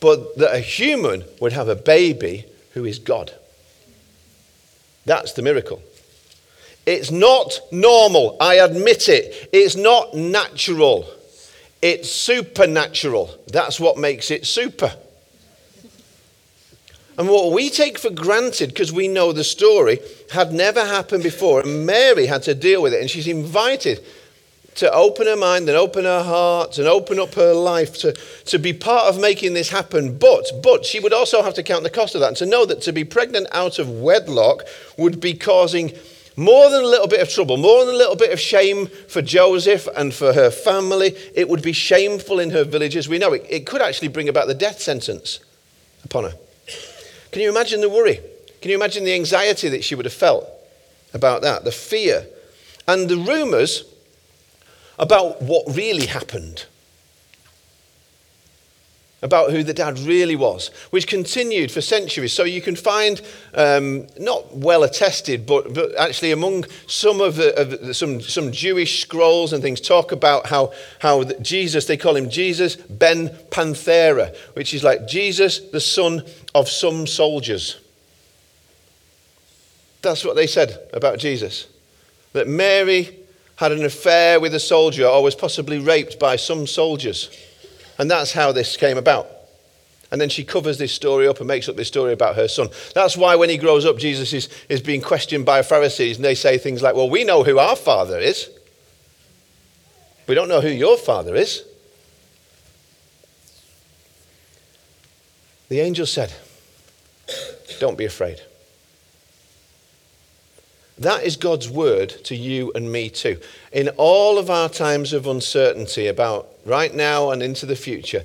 but 0.00 0.36
that 0.38 0.54
a 0.54 0.60
human 0.60 1.24
would 1.40 1.52
have 1.52 1.68
a 1.68 1.76
baby 1.76 2.44
who 2.72 2.84
is 2.84 2.98
God. 2.98 3.32
That's 5.04 5.32
the 5.32 5.42
miracle. 5.42 5.82
It's 6.88 7.10
not 7.10 7.60
normal. 7.70 8.38
I 8.40 8.54
admit 8.54 9.10
it. 9.10 9.50
It's 9.52 9.76
not 9.76 10.14
natural. 10.14 11.06
It's 11.82 12.10
supernatural. 12.10 13.38
That's 13.48 13.78
what 13.78 13.98
makes 13.98 14.30
it 14.30 14.46
super. 14.46 14.90
And 17.18 17.28
what 17.28 17.52
we 17.52 17.68
take 17.68 17.98
for 17.98 18.08
granted, 18.08 18.70
because 18.70 18.90
we 18.90 19.06
know 19.06 19.32
the 19.32 19.44
story, 19.44 19.98
had 20.32 20.54
never 20.54 20.82
happened 20.82 21.22
before. 21.22 21.60
And 21.60 21.84
Mary 21.84 22.24
had 22.24 22.44
to 22.44 22.54
deal 22.54 22.80
with 22.80 22.94
it. 22.94 23.02
And 23.02 23.10
she's 23.10 23.28
invited 23.28 24.02
to 24.76 24.90
open 24.90 25.26
her 25.26 25.36
mind 25.36 25.68
and 25.68 25.76
open 25.76 26.06
her 26.06 26.22
heart 26.22 26.78
and 26.78 26.88
open 26.88 27.18
up 27.18 27.34
her 27.34 27.52
life 27.52 27.98
to, 27.98 28.14
to 28.46 28.58
be 28.58 28.72
part 28.72 29.14
of 29.14 29.20
making 29.20 29.52
this 29.52 29.68
happen. 29.68 30.16
But, 30.16 30.46
but 30.62 30.86
she 30.86 31.00
would 31.00 31.12
also 31.12 31.42
have 31.42 31.52
to 31.54 31.62
count 31.62 31.82
the 31.82 31.90
cost 31.90 32.14
of 32.14 32.22
that 32.22 32.28
and 32.28 32.36
to 32.38 32.46
know 32.46 32.64
that 32.64 32.80
to 32.82 32.94
be 32.94 33.04
pregnant 33.04 33.46
out 33.52 33.78
of 33.78 33.90
wedlock 33.90 34.62
would 34.96 35.20
be 35.20 35.34
causing 35.34 35.92
more 36.38 36.70
than 36.70 36.84
a 36.84 36.86
little 36.86 37.08
bit 37.08 37.20
of 37.20 37.28
trouble, 37.28 37.56
more 37.56 37.84
than 37.84 37.96
a 37.96 37.98
little 37.98 38.14
bit 38.14 38.32
of 38.32 38.38
shame 38.38 38.86
for 39.08 39.20
Joseph 39.20 39.88
and 39.96 40.14
for 40.14 40.32
her 40.32 40.52
family. 40.52 41.16
It 41.34 41.48
would 41.48 41.62
be 41.62 41.72
shameful 41.72 42.38
in 42.38 42.50
her 42.50 42.62
villages. 42.62 43.08
We 43.08 43.18
know 43.18 43.32
it, 43.32 43.44
it 43.50 43.66
could 43.66 43.82
actually 43.82 44.08
bring 44.08 44.28
about 44.28 44.46
the 44.46 44.54
death 44.54 44.80
sentence 44.80 45.40
upon 46.04 46.24
her. 46.24 46.34
Can 47.32 47.42
you 47.42 47.48
imagine 47.48 47.80
the 47.80 47.88
worry? 47.88 48.20
Can 48.62 48.70
you 48.70 48.76
imagine 48.76 49.02
the 49.02 49.14
anxiety 49.14 49.68
that 49.68 49.82
she 49.82 49.96
would 49.96 50.04
have 50.04 50.14
felt 50.14 50.48
about 51.12 51.42
that? 51.42 51.64
The 51.64 51.72
fear 51.72 52.24
and 52.86 53.08
the 53.08 53.16
rumours 53.16 53.82
about 54.96 55.42
what 55.42 55.64
really 55.74 56.06
happened 56.06 56.66
about 59.20 59.50
who 59.50 59.64
the 59.64 59.74
dad 59.74 59.98
really 59.98 60.36
was, 60.36 60.68
which 60.90 61.08
continued 61.08 61.72
for 61.72 61.80
centuries. 61.80 62.32
So 62.32 62.44
you 62.44 62.62
can 62.62 62.76
find, 62.76 63.20
um, 63.52 64.06
not 64.18 64.56
well 64.56 64.84
attested, 64.84 65.44
but, 65.44 65.74
but 65.74 65.94
actually 65.96 66.30
among 66.30 66.66
some 66.86 67.20
of, 67.20 67.34
the, 67.34 67.60
of 67.60 67.70
the, 67.70 67.94
some, 67.94 68.20
some 68.20 68.52
Jewish 68.52 69.02
scrolls 69.02 69.52
and 69.52 69.60
things, 69.60 69.80
talk 69.80 70.12
about 70.12 70.46
how, 70.46 70.72
how 71.00 71.24
Jesus, 71.24 71.86
they 71.86 71.96
call 71.96 72.14
him 72.14 72.30
Jesus 72.30 72.76
ben 72.76 73.30
Panthera, 73.50 74.36
which 74.54 74.72
is 74.72 74.84
like 74.84 75.08
Jesus, 75.08 75.58
the 75.58 75.80
son 75.80 76.22
of 76.54 76.68
some 76.68 77.06
soldiers. 77.06 77.80
That's 80.00 80.24
what 80.24 80.36
they 80.36 80.46
said 80.46 80.78
about 80.92 81.18
Jesus. 81.18 81.66
That 82.34 82.46
Mary 82.46 83.16
had 83.56 83.72
an 83.72 83.84
affair 83.84 84.38
with 84.38 84.54
a 84.54 84.60
soldier 84.60 85.06
or 85.06 85.24
was 85.24 85.34
possibly 85.34 85.80
raped 85.80 86.20
by 86.20 86.36
some 86.36 86.68
soldiers 86.68 87.30
And 87.98 88.10
that's 88.10 88.32
how 88.32 88.52
this 88.52 88.76
came 88.76 88.96
about. 88.96 89.28
And 90.10 90.20
then 90.20 90.30
she 90.30 90.44
covers 90.44 90.78
this 90.78 90.92
story 90.92 91.28
up 91.28 91.38
and 91.38 91.46
makes 91.46 91.68
up 91.68 91.76
this 91.76 91.88
story 91.88 92.12
about 92.12 92.36
her 92.36 92.48
son. 92.48 92.70
That's 92.94 93.16
why 93.16 93.36
when 93.36 93.50
he 93.50 93.58
grows 93.58 93.84
up, 93.84 93.98
Jesus 93.98 94.32
is, 94.32 94.48
is 94.68 94.80
being 94.80 95.02
questioned 95.02 95.44
by 95.44 95.62
Pharisees, 95.62 96.16
and 96.16 96.24
they 96.24 96.34
say 96.34 96.56
things 96.56 96.80
like, 96.80 96.94
Well, 96.94 97.10
we 97.10 97.24
know 97.24 97.44
who 97.44 97.58
our 97.58 97.76
father 97.76 98.18
is. 98.18 98.48
We 100.26 100.34
don't 100.34 100.48
know 100.48 100.60
who 100.60 100.68
your 100.68 100.96
father 100.96 101.34
is. 101.34 101.64
The 105.68 105.80
angel 105.80 106.06
said, 106.06 106.32
Don't 107.78 107.98
be 107.98 108.06
afraid. 108.06 108.40
That 110.98 111.22
is 111.22 111.36
God's 111.36 111.68
word 111.68 112.10
to 112.24 112.34
you 112.34 112.72
and 112.74 112.90
me 112.90 113.08
too. 113.08 113.40
In 113.72 113.88
all 113.96 114.38
of 114.38 114.50
our 114.50 114.68
times 114.68 115.12
of 115.12 115.26
uncertainty 115.26 116.08
about 116.08 116.48
right 116.68 116.94
now 116.94 117.30
and 117.30 117.42
into 117.42 117.66
the 117.66 117.76
future, 117.76 118.22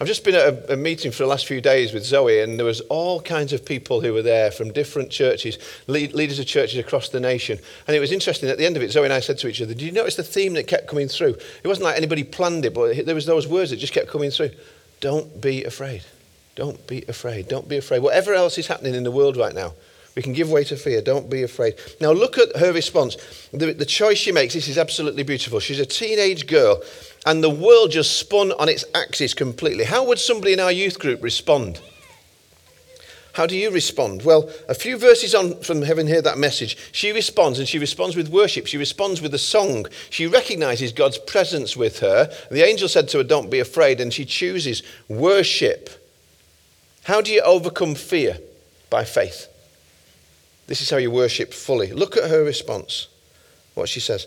I've 0.00 0.08
just 0.08 0.24
been 0.24 0.34
at 0.34 0.48
a, 0.48 0.72
a, 0.72 0.76
meeting 0.76 1.12
for 1.12 1.18
the 1.22 1.28
last 1.28 1.46
few 1.46 1.60
days 1.60 1.92
with 1.92 2.04
Zoe, 2.04 2.40
and 2.40 2.58
there 2.58 2.66
was 2.66 2.80
all 2.80 3.20
kinds 3.22 3.52
of 3.52 3.64
people 3.64 4.00
who 4.00 4.12
were 4.12 4.22
there 4.22 4.50
from 4.50 4.72
different 4.72 5.10
churches, 5.10 5.58
lead, 5.86 6.12
leaders 6.12 6.40
of 6.40 6.46
churches 6.46 6.78
across 6.80 7.10
the 7.10 7.20
nation. 7.20 7.56
And 7.86 7.94
it 7.94 8.00
was 8.00 8.10
interesting. 8.10 8.48
At 8.48 8.58
the 8.58 8.66
end 8.66 8.76
of 8.76 8.82
it, 8.82 8.90
Zoe 8.90 9.04
and 9.04 9.12
I 9.12 9.20
said 9.20 9.38
to 9.38 9.48
each 9.48 9.62
other, 9.62 9.74
"Did 9.74 9.82
you 9.82 9.92
notice 9.92 10.16
the 10.16 10.24
theme 10.24 10.54
that 10.54 10.66
kept 10.66 10.88
coming 10.88 11.06
through? 11.06 11.36
It 11.62 11.68
wasn't 11.68 11.84
like 11.84 11.96
anybody 11.96 12.24
planned 12.24 12.64
it, 12.64 12.74
but 12.74 13.06
there 13.06 13.14
was 13.14 13.26
those 13.26 13.46
words 13.46 13.70
that 13.70 13.76
just 13.76 13.92
kept 13.92 14.08
coming 14.08 14.32
through. 14.32 14.50
Don't 15.00 15.40
be 15.40 15.62
afraid. 15.62 16.02
Don't 16.56 16.84
be 16.88 17.04
afraid. 17.06 17.46
Don't 17.46 17.68
be 17.68 17.76
afraid. 17.76 18.02
Whatever 18.02 18.34
else 18.34 18.58
is 18.58 18.66
happening 18.66 18.96
in 18.96 19.04
the 19.04 19.12
world 19.12 19.36
right 19.36 19.54
now, 19.54 19.74
we 20.14 20.22
can 20.22 20.32
give 20.32 20.50
way 20.50 20.64
to 20.64 20.76
fear. 20.76 21.00
Don't 21.00 21.30
be 21.30 21.42
afraid. 21.42 21.74
Now, 22.00 22.12
look 22.12 22.36
at 22.36 22.56
her 22.56 22.72
response. 22.72 23.16
The, 23.52 23.72
the, 23.72 23.86
choice 23.86 24.18
she 24.18 24.32
makes, 24.32 24.54
this 24.54 24.68
is 24.68 24.76
absolutely 24.76 25.22
beautiful. 25.22 25.58
She's 25.58 25.80
a 25.80 25.86
teenage 25.86 26.46
girl, 26.46 26.82
and 27.24 27.42
the 27.42 27.50
world 27.50 27.92
just 27.92 28.18
spun 28.18 28.52
on 28.52 28.68
its 28.68 28.84
axis 28.94 29.32
completely. 29.32 29.84
How 29.84 30.04
would 30.04 30.18
somebody 30.18 30.52
in 30.52 30.60
our 30.60 30.72
youth 30.72 30.98
group 30.98 31.22
respond? 31.22 31.80
How 33.32 33.46
do 33.46 33.56
you 33.56 33.70
respond? 33.70 34.22
Well, 34.22 34.50
a 34.68 34.74
few 34.74 34.98
verses 34.98 35.34
on 35.34 35.58
from 35.62 35.80
having 35.80 36.06
heard 36.06 36.24
that 36.24 36.36
message, 36.36 36.76
she 36.92 37.12
responds, 37.12 37.58
and 37.58 37.66
she 37.66 37.78
responds 37.78 38.14
with 38.14 38.28
worship. 38.28 38.66
She 38.66 38.76
responds 38.76 39.22
with 39.22 39.32
a 39.32 39.38
song. 39.38 39.86
She 40.10 40.26
recognizes 40.26 40.92
God's 40.92 41.16
presence 41.16 41.74
with 41.74 42.00
her. 42.00 42.30
The 42.50 42.62
angel 42.62 42.88
said 42.88 43.08
to 43.08 43.18
her, 43.18 43.24
Don't 43.24 43.50
be 43.50 43.60
afraid, 43.60 44.00
and 44.00 44.12
she 44.12 44.26
chooses 44.26 44.82
worship. 45.08 45.88
How 47.04 47.22
do 47.22 47.32
you 47.32 47.40
overcome 47.40 47.94
fear? 47.94 48.38
By 48.90 49.04
faith. 49.04 49.48
This 50.66 50.80
is 50.80 50.90
how 50.90 50.96
you 50.96 51.10
worship 51.10 51.52
fully. 51.52 51.92
Look 51.92 52.16
at 52.16 52.30
her 52.30 52.44
response. 52.44 53.08
What 53.74 53.88
she 53.88 54.00
says, 54.00 54.26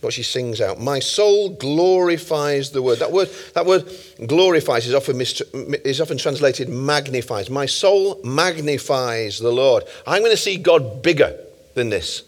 what 0.00 0.12
she 0.12 0.22
sings 0.22 0.60
out. 0.60 0.80
My 0.80 0.98
soul 0.98 1.50
glorifies 1.50 2.70
the 2.70 2.82
word. 2.82 2.98
That 2.98 3.12
word, 3.12 3.30
that 3.54 3.66
word 3.66 3.90
glorifies 4.26 4.86
is 4.86 4.94
often, 4.94 5.20
is 5.20 6.00
often 6.00 6.18
translated 6.18 6.68
magnifies. 6.68 7.50
My 7.50 7.66
soul 7.66 8.20
magnifies 8.24 9.38
the 9.38 9.52
Lord. 9.52 9.84
I'm 10.06 10.20
going 10.20 10.32
to 10.32 10.36
see 10.36 10.56
God 10.56 11.02
bigger 11.02 11.38
than 11.74 11.90
this. 11.90 12.22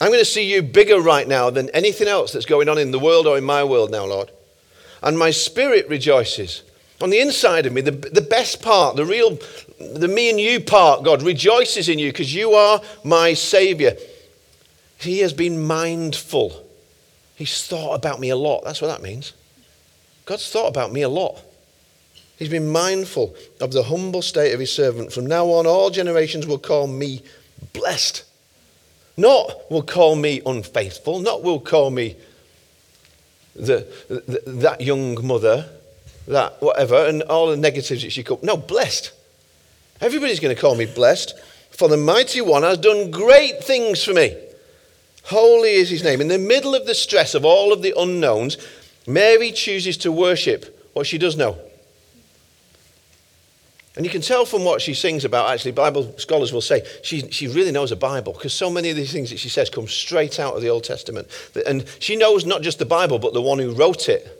I'm 0.00 0.08
going 0.08 0.20
to 0.20 0.24
see 0.24 0.52
you 0.52 0.62
bigger 0.62 1.00
right 1.00 1.26
now 1.26 1.50
than 1.50 1.70
anything 1.70 2.08
else 2.08 2.32
that's 2.32 2.46
going 2.46 2.68
on 2.68 2.78
in 2.78 2.92
the 2.92 2.98
world 2.98 3.26
or 3.26 3.36
in 3.36 3.44
my 3.44 3.64
world 3.64 3.90
now, 3.90 4.04
Lord. 4.04 4.30
And 5.02 5.18
my 5.18 5.30
spirit 5.30 5.88
rejoices. 5.88 6.62
On 7.00 7.10
the 7.10 7.20
inside 7.20 7.66
of 7.66 7.72
me, 7.72 7.80
the, 7.80 7.92
the 7.92 8.20
best 8.20 8.60
part, 8.60 8.96
the 8.96 9.04
real, 9.04 9.38
the 9.78 10.08
me 10.08 10.30
and 10.30 10.40
you 10.40 10.60
part, 10.60 11.04
God 11.04 11.22
rejoices 11.22 11.88
in 11.88 11.98
you 11.98 12.10
because 12.10 12.34
you 12.34 12.54
are 12.54 12.80
my 13.04 13.34
Savior. 13.34 13.96
He 14.98 15.20
has 15.20 15.32
been 15.32 15.64
mindful. 15.64 16.64
He's 17.36 17.64
thought 17.64 17.94
about 17.94 18.18
me 18.18 18.30
a 18.30 18.36
lot. 18.36 18.64
That's 18.64 18.82
what 18.82 18.88
that 18.88 19.02
means. 19.02 19.32
God's 20.26 20.50
thought 20.50 20.68
about 20.68 20.92
me 20.92 21.02
a 21.02 21.08
lot. 21.08 21.40
He's 22.36 22.48
been 22.48 22.68
mindful 22.68 23.34
of 23.60 23.72
the 23.72 23.84
humble 23.84 24.22
state 24.22 24.52
of 24.52 24.60
his 24.60 24.72
servant. 24.72 25.12
From 25.12 25.26
now 25.26 25.46
on, 25.46 25.66
all 25.66 25.90
generations 25.90 26.46
will 26.46 26.58
call 26.58 26.88
me 26.88 27.22
blessed. 27.72 28.24
Not 29.16 29.70
will 29.70 29.82
call 29.82 30.16
me 30.16 30.42
unfaithful, 30.44 31.20
not 31.20 31.42
will 31.42 31.60
call 31.60 31.90
me 31.90 32.16
the, 33.56 33.86
the 34.08 34.42
that 34.46 34.80
young 34.80 35.26
mother 35.26 35.68
that, 36.28 36.60
whatever, 36.62 37.06
and 37.06 37.22
all 37.22 37.48
the 37.48 37.56
negatives 37.56 38.02
that 38.02 38.10
she 38.10 38.22
could. 38.22 38.42
No, 38.42 38.56
blessed. 38.56 39.12
Everybody's 40.00 40.40
going 40.40 40.54
to 40.54 40.60
call 40.60 40.76
me 40.76 40.86
blessed. 40.86 41.38
For 41.70 41.88
the 41.88 41.96
mighty 41.96 42.40
one 42.40 42.62
has 42.62 42.78
done 42.78 43.10
great 43.10 43.62
things 43.62 44.02
for 44.04 44.12
me. 44.12 44.36
Holy 45.24 45.74
is 45.74 45.90
his 45.90 46.02
name. 46.02 46.20
In 46.20 46.28
the 46.28 46.38
middle 46.38 46.74
of 46.74 46.86
the 46.86 46.94
stress 46.94 47.34
of 47.34 47.44
all 47.44 47.72
of 47.72 47.82
the 47.82 47.94
unknowns, 47.96 48.56
Mary 49.06 49.52
chooses 49.52 49.96
to 49.98 50.12
worship 50.12 50.90
what 50.94 51.06
she 51.06 51.18
does 51.18 51.36
know. 51.36 51.58
And 53.96 54.04
you 54.04 54.12
can 54.12 54.22
tell 54.22 54.44
from 54.44 54.64
what 54.64 54.80
she 54.80 54.94
sings 54.94 55.24
about, 55.24 55.50
actually, 55.50 55.72
Bible 55.72 56.16
scholars 56.18 56.52
will 56.52 56.60
say 56.60 56.86
she, 57.02 57.28
she 57.32 57.48
really 57.48 57.72
knows 57.72 57.90
the 57.90 57.96
Bible 57.96 58.32
because 58.32 58.52
so 58.52 58.70
many 58.70 58.90
of 58.90 58.96
these 58.96 59.12
things 59.12 59.30
that 59.30 59.40
she 59.40 59.48
says 59.48 59.68
come 59.68 59.88
straight 59.88 60.38
out 60.38 60.54
of 60.54 60.62
the 60.62 60.68
Old 60.68 60.84
Testament. 60.84 61.26
And 61.66 61.84
she 61.98 62.14
knows 62.14 62.46
not 62.46 62.62
just 62.62 62.78
the 62.78 62.84
Bible, 62.84 63.18
but 63.18 63.34
the 63.34 63.42
one 63.42 63.58
who 63.58 63.72
wrote 63.72 64.08
it. 64.08 64.37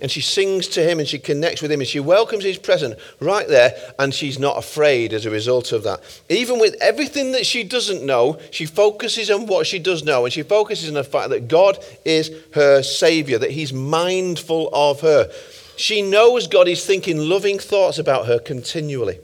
And 0.00 0.10
she 0.10 0.20
sings 0.20 0.68
to 0.68 0.82
him 0.82 1.00
and 1.00 1.08
she 1.08 1.18
connects 1.18 1.60
with 1.60 1.72
him 1.72 1.80
and 1.80 1.88
she 1.88 1.98
welcomes 1.98 2.44
his 2.44 2.58
presence 2.58 3.00
right 3.18 3.48
there 3.48 3.74
and 3.98 4.14
she's 4.14 4.38
not 4.38 4.56
afraid 4.56 5.12
as 5.12 5.26
a 5.26 5.30
result 5.30 5.72
of 5.72 5.82
that. 5.82 6.00
Even 6.28 6.60
with 6.60 6.76
everything 6.80 7.32
that 7.32 7.44
she 7.44 7.64
doesn't 7.64 8.06
know, 8.06 8.38
she 8.52 8.64
focuses 8.64 9.28
on 9.28 9.46
what 9.46 9.66
she 9.66 9.80
does 9.80 10.04
know 10.04 10.24
and 10.24 10.32
she 10.32 10.42
focuses 10.42 10.88
on 10.88 10.94
the 10.94 11.02
fact 11.02 11.30
that 11.30 11.48
God 11.48 11.84
is 12.04 12.30
her 12.52 12.82
Savior, 12.82 13.38
that 13.38 13.50
he's 13.50 13.72
mindful 13.72 14.70
of 14.72 15.00
her. 15.00 15.30
She 15.76 16.02
knows 16.02 16.46
God 16.46 16.68
is 16.68 16.86
thinking 16.86 17.18
loving 17.28 17.58
thoughts 17.58 17.98
about 17.98 18.26
her 18.26 18.38
continually. 18.38 19.18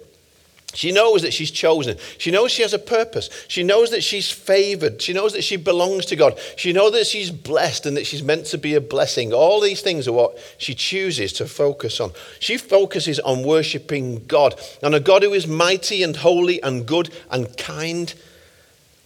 She 0.75 0.91
knows 0.91 1.23
that 1.23 1.33
she's 1.33 1.53
chosen. 1.53 1.97
She 2.19 2.31
knows 2.31 2.51
she 2.51 2.63
has 2.63 2.75
a 2.75 2.79
purpose. 2.79 3.31
She 3.49 3.63
knows 3.63 3.91
that 3.91 4.03
she's 4.03 4.31
favored. 4.31 5.01
She 5.01 5.13
knows 5.13 5.33
that 5.33 5.45
she 5.45 5.57
belongs 5.57 6.07
to 6.07 6.17
God. 6.17 6.39
She 6.57 6.73
knows 6.73 6.93
that 6.93 7.07
she's 7.07 7.31
blessed 7.31 7.87
and 7.87 7.97
that 7.97 8.07
she's 8.07 8.23
meant 8.23 8.47
to 8.47 8.59
be 8.59 8.75
a 8.75 8.81
blessing. 8.81 9.33
All 9.33 9.61
these 9.61 9.81
things 9.81 10.09
are 10.09 10.13
what 10.13 10.37
she 10.59 10.75
chooses 10.75 11.33
to 11.35 11.47
focus 11.47 12.01
on. 12.01 12.13
She 12.41 12.57
focuses 12.57 13.21
on 13.21 13.45
worshiping 13.45 14.27
God, 14.27 14.61
on 14.83 14.95
a 14.95 15.01
God 15.01 15.23
who 15.23 15.33
is 15.33 15.47
mighty 15.47 16.03
and 16.03 16.17
holy 16.17 16.61
and 16.61 16.85
good 16.87 17.11
and 17.31 17.57
kind. 17.57 18.13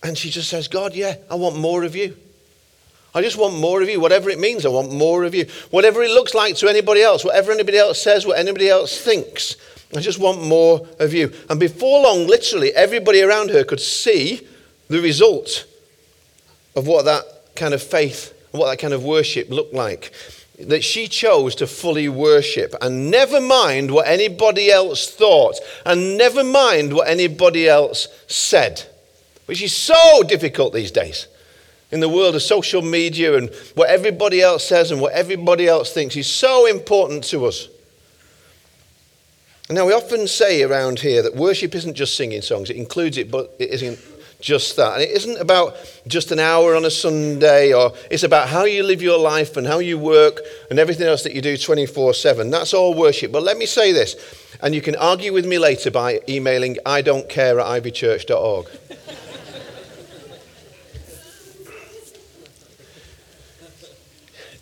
And 0.02 0.16
she 0.16 0.30
just 0.30 0.48
says, 0.48 0.68
God, 0.68 0.94
yeah, 0.94 1.16
I 1.30 1.34
want 1.34 1.56
more 1.56 1.84
of 1.84 1.94
you. 1.94 2.16
I 3.14 3.20
just 3.20 3.36
want 3.36 3.58
more 3.58 3.82
of 3.82 3.88
you, 3.88 4.00
whatever 4.00 4.30
it 4.30 4.38
means. 4.38 4.64
I 4.64 4.70
want 4.70 4.92
more 4.92 5.24
of 5.24 5.34
you. 5.34 5.46
Whatever 5.70 6.02
it 6.02 6.10
looks 6.10 6.34
like 6.34 6.56
to 6.56 6.68
anybody 6.68 7.02
else, 7.02 7.24
whatever 7.24 7.52
anybody 7.52 7.76
else 7.76 8.00
says, 8.00 8.24
what 8.24 8.38
anybody 8.38 8.70
else 8.70 8.98
thinks. 8.98 9.56
I 9.94 10.00
just 10.00 10.18
want 10.18 10.42
more 10.42 10.86
of 10.98 11.14
you. 11.14 11.32
And 11.48 11.58
before 11.58 12.02
long, 12.02 12.26
literally, 12.26 12.72
everybody 12.74 13.22
around 13.22 13.50
her 13.50 13.64
could 13.64 13.80
see 13.80 14.46
the 14.88 15.00
result 15.00 15.66
of 16.76 16.86
what 16.86 17.04
that 17.06 17.24
kind 17.56 17.72
of 17.72 17.82
faith, 17.82 18.34
what 18.50 18.68
that 18.70 18.78
kind 18.78 18.92
of 18.92 19.04
worship 19.04 19.48
looked 19.50 19.74
like. 19.74 20.12
That 20.58 20.82
she 20.82 21.06
chose 21.06 21.54
to 21.56 21.66
fully 21.66 22.08
worship 22.08 22.74
and 22.82 23.10
never 23.10 23.40
mind 23.40 23.92
what 23.92 24.08
anybody 24.08 24.70
else 24.70 25.08
thought 25.08 25.54
and 25.86 26.18
never 26.18 26.42
mind 26.42 26.92
what 26.92 27.08
anybody 27.08 27.68
else 27.68 28.08
said, 28.26 28.82
which 29.46 29.62
is 29.62 29.72
so 29.72 30.22
difficult 30.24 30.74
these 30.74 30.90
days. 30.90 31.28
In 31.92 32.00
the 32.00 32.08
world 32.08 32.34
of 32.34 32.42
social 32.42 32.82
media 32.82 33.38
and 33.38 33.50
what 33.74 33.88
everybody 33.88 34.42
else 34.42 34.66
says 34.66 34.90
and 34.90 35.00
what 35.00 35.12
everybody 35.12 35.68
else 35.68 35.92
thinks 35.92 36.16
is 36.16 36.26
so 36.26 36.66
important 36.66 37.24
to 37.24 37.46
us. 37.46 37.68
Now, 39.70 39.84
we 39.84 39.92
often 39.92 40.26
say 40.26 40.62
around 40.62 41.00
here 41.00 41.22
that 41.22 41.36
worship 41.36 41.74
isn't 41.74 41.92
just 41.92 42.16
singing 42.16 42.40
songs, 42.40 42.70
it 42.70 42.76
includes 42.76 43.18
it, 43.18 43.30
but 43.30 43.54
it 43.58 43.68
isn't 43.68 43.98
just 44.40 44.76
that. 44.76 44.94
And 44.94 45.02
it 45.02 45.10
isn't 45.10 45.38
about 45.38 45.76
just 46.06 46.32
an 46.32 46.38
hour 46.38 46.74
on 46.74 46.86
a 46.86 46.90
Sunday, 46.90 47.74
or 47.74 47.92
it's 48.10 48.22
about 48.22 48.48
how 48.48 48.64
you 48.64 48.82
live 48.82 49.02
your 49.02 49.18
life 49.18 49.58
and 49.58 49.66
how 49.66 49.78
you 49.80 49.98
work 49.98 50.40
and 50.70 50.78
everything 50.78 51.06
else 51.06 51.22
that 51.24 51.34
you 51.34 51.42
do 51.42 51.58
24 51.58 52.14
7. 52.14 52.48
That's 52.50 52.72
all 52.72 52.94
worship. 52.94 53.30
But 53.30 53.42
let 53.42 53.58
me 53.58 53.66
say 53.66 53.92
this, 53.92 54.16
and 54.62 54.74
you 54.74 54.80
can 54.80 54.96
argue 54.96 55.34
with 55.34 55.44
me 55.44 55.58
later 55.58 55.90
by 55.90 56.20
emailing 56.26 56.78
I 56.86 57.02
don't 57.02 57.28
care 57.28 57.60
at 57.60 57.66
ivychurch.org. 57.82 58.68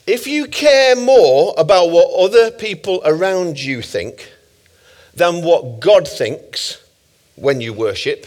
if 0.09 0.27
you 0.27 0.47
care 0.47 0.97
more 0.97 1.55
about 1.57 1.91
what 1.91 2.11
other 2.19 2.51
people 2.51 3.03
around 3.05 3.61
you 3.61 3.83
think, 3.83 4.33
than 5.17 5.43
what 5.43 5.81
God 5.81 6.07
thinks 6.07 6.83
when 7.35 7.61
you 7.61 7.73
worship, 7.73 8.27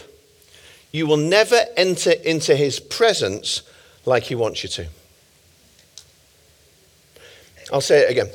you 0.92 1.06
will 1.06 1.16
never 1.16 1.60
enter 1.76 2.10
into 2.10 2.54
his 2.56 2.80
presence 2.80 3.62
like 4.04 4.24
he 4.24 4.34
wants 4.34 4.62
you 4.62 4.68
to. 4.70 4.86
I'll 7.72 7.80
say 7.80 8.00
it 8.00 8.10
again. 8.10 8.28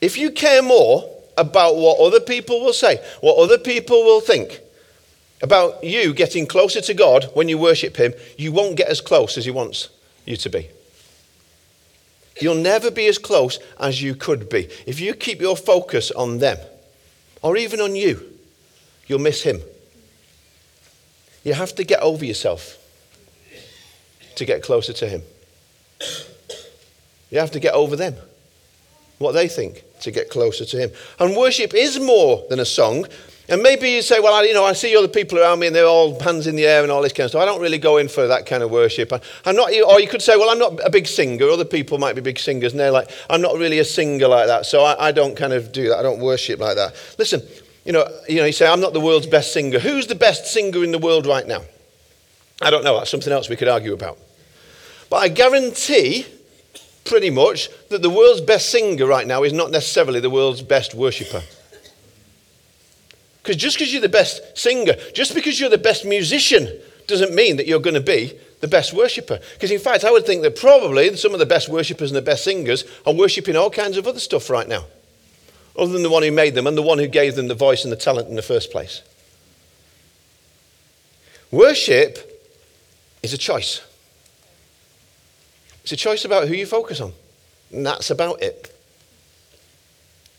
If 0.00 0.16
you 0.16 0.30
care 0.30 0.62
more 0.62 1.10
about 1.36 1.76
what 1.76 1.98
other 1.98 2.20
people 2.20 2.60
will 2.60 2.72
say, 2.72 3.02
what 3.20 3.36
other 3.36 3.58
people 3.58 4.02
will 4.02 4.20
think, 4.20 4.60
about 5.42 5.84
you 5.84 6.14
getting 6.14 6.46
closer 6.46 6.80
to 6.80 6.94
God 6.94 7.24
when 7.34 7.48
you 7.48 7.58
worship 7.58 7.96
him, 7.96 8.14
you 8.38 8.50
won't 8.50 8.76
get 8.76 8.88
as 8.88 9.02
close 9.02 9.36
as 9.36 9.44
he 9.44 9.50
wants 9.50 9.90
you 10.24 10.36
to 10.38 10.48
be. 10.48 10.68
You'll 12.40 12.54
never 12.54 12.90
be 12.90 13.06
as 13.06 13.18
close 13.18 13.58
as 13.78 14.02
you 14.02 14.14
could 14.14 14.48
be. 14.48 14.68
If 14.86 15.00
you 15.00 15.12
keep 15.12 15.40
your 15.40 15.56
focus 15.56 16.10
on 16.12 16.38
them, 16.38 16.56
or 17.44 17.58
even 17.58 17.78
on 17.80 17.94
you, 17.94 18.20
you'll 19.06 19.20
miss 19.20 19.42
Him. 19.42 19.60
You 21.44 21.52
have 21.52 21.74
to 21.74 21.84
get 21.84 22.00
over 22.00 22.24
yourself 22.24 22.78
to 24.36 24.46
get 24.46 24.62
closer 24.62 24.94
to 24.94 25.06
Him. 25.06 25.22
You 27.30 27.38
have 27.38 27.50
to 27.50 27.60
get 27.60 27.74
over 27.74 27.96
them, 27.96 28.14
what 29.18 29.32
they 29.32 29.46
think, 29.46 29.84
to 30.00 30.10
get 30.10 30.30
closer 30.30 30.64
to 30.64 30.76
Him. 30.78 30.90
And 31.20 31.36
worship 31.36 31.74
is 31.74 32.00
more 32.00 32.42
than 32.48 32.60
a 32.60 32.64
song. 32.64 33.06
And 33.48 33.62
maybe 33.62 33.90
you 33.90 34.00
say, 34.00 34.20
well, 34.20 34.32
I, 34.32 34.42
you 34.44 34.54
know, 34.54 34.64
I 34.64 34.72
see 34.72 34.96
other 34.96 35.08
people 35.08 35.38
around 35.38 35.58
me 35.58 35.66
and 35.66 35.76
they're 35.76 35.86
all 35.86 36.18
hands 36.20 36.46
in 36.46 36.56
the 36.56 36.66
air 36.66 36.82
and 36.82 36.90
all 36.90 37.02
this 37.02 37.12
kind 37.12 37.26
of 37.26 37.30
stuff. 37.32 37.42
I 37.42 37.44
don't 37.44 37.60
really 37.60 37.76
go 37.76 37.98
in 37.98 38.08
for 38.08 38.26
that 38.26 38.46
kind 38.46 38.62
of 38.62 38.70
worship. 38.70 39.12
I'm 39.44 39.54
not, 39.54 39.70
or 39.86 40.00
you 40.00 40.08
could 40.08 40.22
say, 40.22 40.36
well, 40.36 40.48
I'm 40.48 40.58
not 40.58 40.80
a 40.82 40.88
big 40.88 41.06
singer. 41.06 41.50
Other 41.50 41.66
people 41.66 41.98
might 41.98 42.14
be 42.14 42.22
big 42.22 42.38
singers 42.38 42.72
and 42.72 42.80
they're 42.80 42.90
like, 42.90 43.10
I'm 43.28 43.42
not 43.42 43.56
really 43.56 43.80
a 43.80 43.84
singer 43.84 44.28
like 44.28 44.46
that. 44.46 44.64
So 44.64 44.82
I, 44.82 45.08
I 45.08 45.12
don't 45.12 45.36
kind 45.36 45.52
of 45.52 45.72
do 45.72 45.90
that. 45.90 45.98
I 45.98 46.02
don't 46.02 46.20
worship 46.20 46.58
like 46.58 46.76
that. 46.76 46.94
Listen, 47.18 47.42
you 47.84 47.92
know, 47.92 48.08
you 48.28 48.36
know, 48.36 48.46
you 48.46 48.52
say, 48.52 48.66
I'm 48.66 48.80
not 48.80 48.94
the 48.94 49.00
world's 49.00 49.26
best 49.26 49.52
singer. 49.52 49.78
Who's 49.78 50.06
the 50.06 50.14
best 50.14 50.46
singer 50.46 50.82
in 50.82 50.90
the 50.90 50.98
world 50.98 51.26
right 51.26 51.46
now? 51.46 51.60
I 52.62 52.70
don't 52.70 52.82
know. 52.82 52.96
That's 52.96 53.10
something 53.10 53.32
else 53.32 53.50
we 53.50 53.56
could 53.56 53.68
argue 53.68 53.92
about. 53.92 54.16
But 55.10 55.16
I 55.16 55.28
guarantee, 55.28 56.26
pretty 57.04 57.28
much, 57.28 57.68
that 57.90 58.00
the 58.00 58.08
world's 58.08 58.40
best 58.40 58.70
singer 58.70 59.06
right 59.06 59.26
now 59.26 59.42
is 59.42 59.52
not 59.52 59.70
necessarily 59.70 60.20
the 60.20 60.30
world's 60.30 60.62
best 60.62 60.94
worshipper. 60.94 61.42
Because 63.44 63.56
just 63.56 63.76
because 63.76 63.92
you're 63.92 64.00
the 64.00 64.08
best 64.08 64.56
singer, 64.56 64.94
just 65.12 65.34
because 65.34 65.60
you're 65.60 65.68
the 65.68 65.76
best 65.76 66.06
musician, 66.06 66.66
doesn't 67.06 67.34
mean 67.34 67.58
that 67.58 67.66
you're 67.66 67.78
going 67.78 67.92
to 67.92 68.00
be 68.00 68.32
the 68.62 68.68
best 68.68 68.94
worshipper. 68.94 69.38
Because 69.52 69.70
in 69.70 69.78
fact, 69.78 70.02
I 70.02 70.10
would 70.10 70.24
think 70.24 70.40
that 70.40 70.56
probably 70.56 71.14
some 71.16 71.34
of 71.34 71.38
the 71.38 71.44
best 71.44 71.68
worshippers 71.68 72.10
and 72.10 72.16
the 72.16 72.22
best 72.22 72.42
singers 72.42 72.84
are 73.04 73.12
worshipping 73.12 73.54
all 73.54 73.68
kinds 73.68 73.98
of 73.98 74.06
other 74.06 74.18
stuff 74.18 74.48
right 74.48 74.66
now, 74.66 74.86
other 75.78 75.92
than 75.92 76.02
the 76.02 76.08
one 76.08 76.22
who 76.22 76.32
made 76.32 76.54
them 76.54 76.66
and 76.66 76.74
the 76.74 76.80
one 76.80 76.96
who 76.98 77.06
gave 77.06 77.34
them 77.34 77.48
the 77.48 77.54
voice 77.54 77.84
and 77.84 77.92
the 77.92 77.96
talent 77.96 78.28
in 78.28 78.34
the 78.34 78.40
first 78.40 78.72
place. 78.72 79.02
Worship 81.50 82.42
is 83.22 83.34
a 83.34 83.38
choice. 83.38 83.82
It's 85.82 85.92
a 85.92 85.96
choice 85.96 86.24
about 86.24 86.48
who 86.48 86.54
you 86.54 86.64
focus 86.64 86.98
on. 86.98 87.12
And 87.70 87.84
that's 87.84 88.08
about 88.08 88.40
it. 88.40 88.74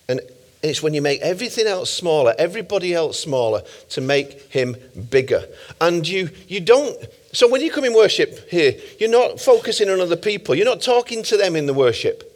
And 0.09 0.21
it's 0.69 0.81
when 0.81 0.93
you 0.93 1.01
make 1.01 1.21
everything 1.21 1.67
else 1.67 1.91
smaller, 1.91 2.33
everybody 2.37 2.93
else 2.93 3.19
smaller, 3.19 3.61
to 3.89 4.01
make 4.01 4.51
him 4.51 4.75
bigger. 5.09 5.43
And 5.81 6.07
you, 6.07 6.29
you 6.47 6.59
don't. 6.59 6.97
So 7.33 7.49
when 7.49 7.61
you 7.61 7.71
come 7.71 7.83
in 7.83 7.93
worship 7.93 8.49
here, 8.49 8.75
you're 8.99 9.09
not 9.09 9.39
focusing 9.39 9.89
on 9.89 9.99
other 9.99 10.15
people. 10.15 10.55
You're 10.55 10.65
not 10.65 10.81
talking 10.81 11.23
to 11.23 11.37
them 11.37 11.55
in 11.55 11.65
the 11.65 11.73
worship. 11.73 12.31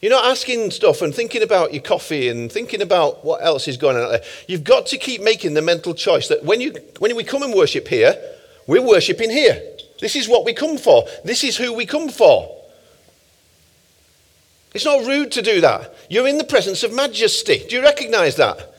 You're 0.00 0.12
not 0.12 0.26
asking 0.26 0.70
stuff 0.70 1.02
and 1.02 1.14
thinking 1.14 1.42
about 1.42 1.72
your 1.72 1.82
coffee 1.82 2.28
and 2.28 2.52
thinking 2.52 2.82
about 2.82 3.24
what 3.24 3.42
else 3.42 3.66
is 3.66 3.76
going 3.76 3.96
on 3.96 4.02
out 4.02 4.10
there. 4.10 4.24
You've 4.46 4.62
got 4.62 4.86
to 4.86 4.98
keep 4.98 5.22
making 5.22 5.54
the 5.54 5.62
mental 5.62 5.94
choice 5.94 6.28
that 6.28 6.44
when, 6.44 6.60
you, 6.60 6.74
when 6.98 7.16
we 7.16 7.24
come 7.24 7.42
and 7.42 7.54
worship 7.54 7.88
here, 7.88 8.14
we're 8.66 8.86
worshipping 8.86 9.30
here. 9.30 9.60
This 10.00 10.14
is 10.14 10.28
what 10.28 10.44
we 10.44 10.52
come 10.52 10.76
for. 10.76 11.04
This 11.24 11.42
is 11.42 11.56
who 11.56 11.72
we 11.72 11.86
come 11.86 12.08
for. 12.10 12.55
It's 14.76 14.84
not 14.84 15.06
rude 15.06 15.32
to 15.32 15.40
do 15.40 15.62
that. 15.62 15.94
You're 16.10 16.28
in 16.28 16.36
the 16.36 16.44
presence 16.44 16.82
of 16.82 16.92
majesty. 16.92 17.64
Do 17.66 17.76
you 17.76 17.82
recognize 17.82 18.36
that? 18.36 18.74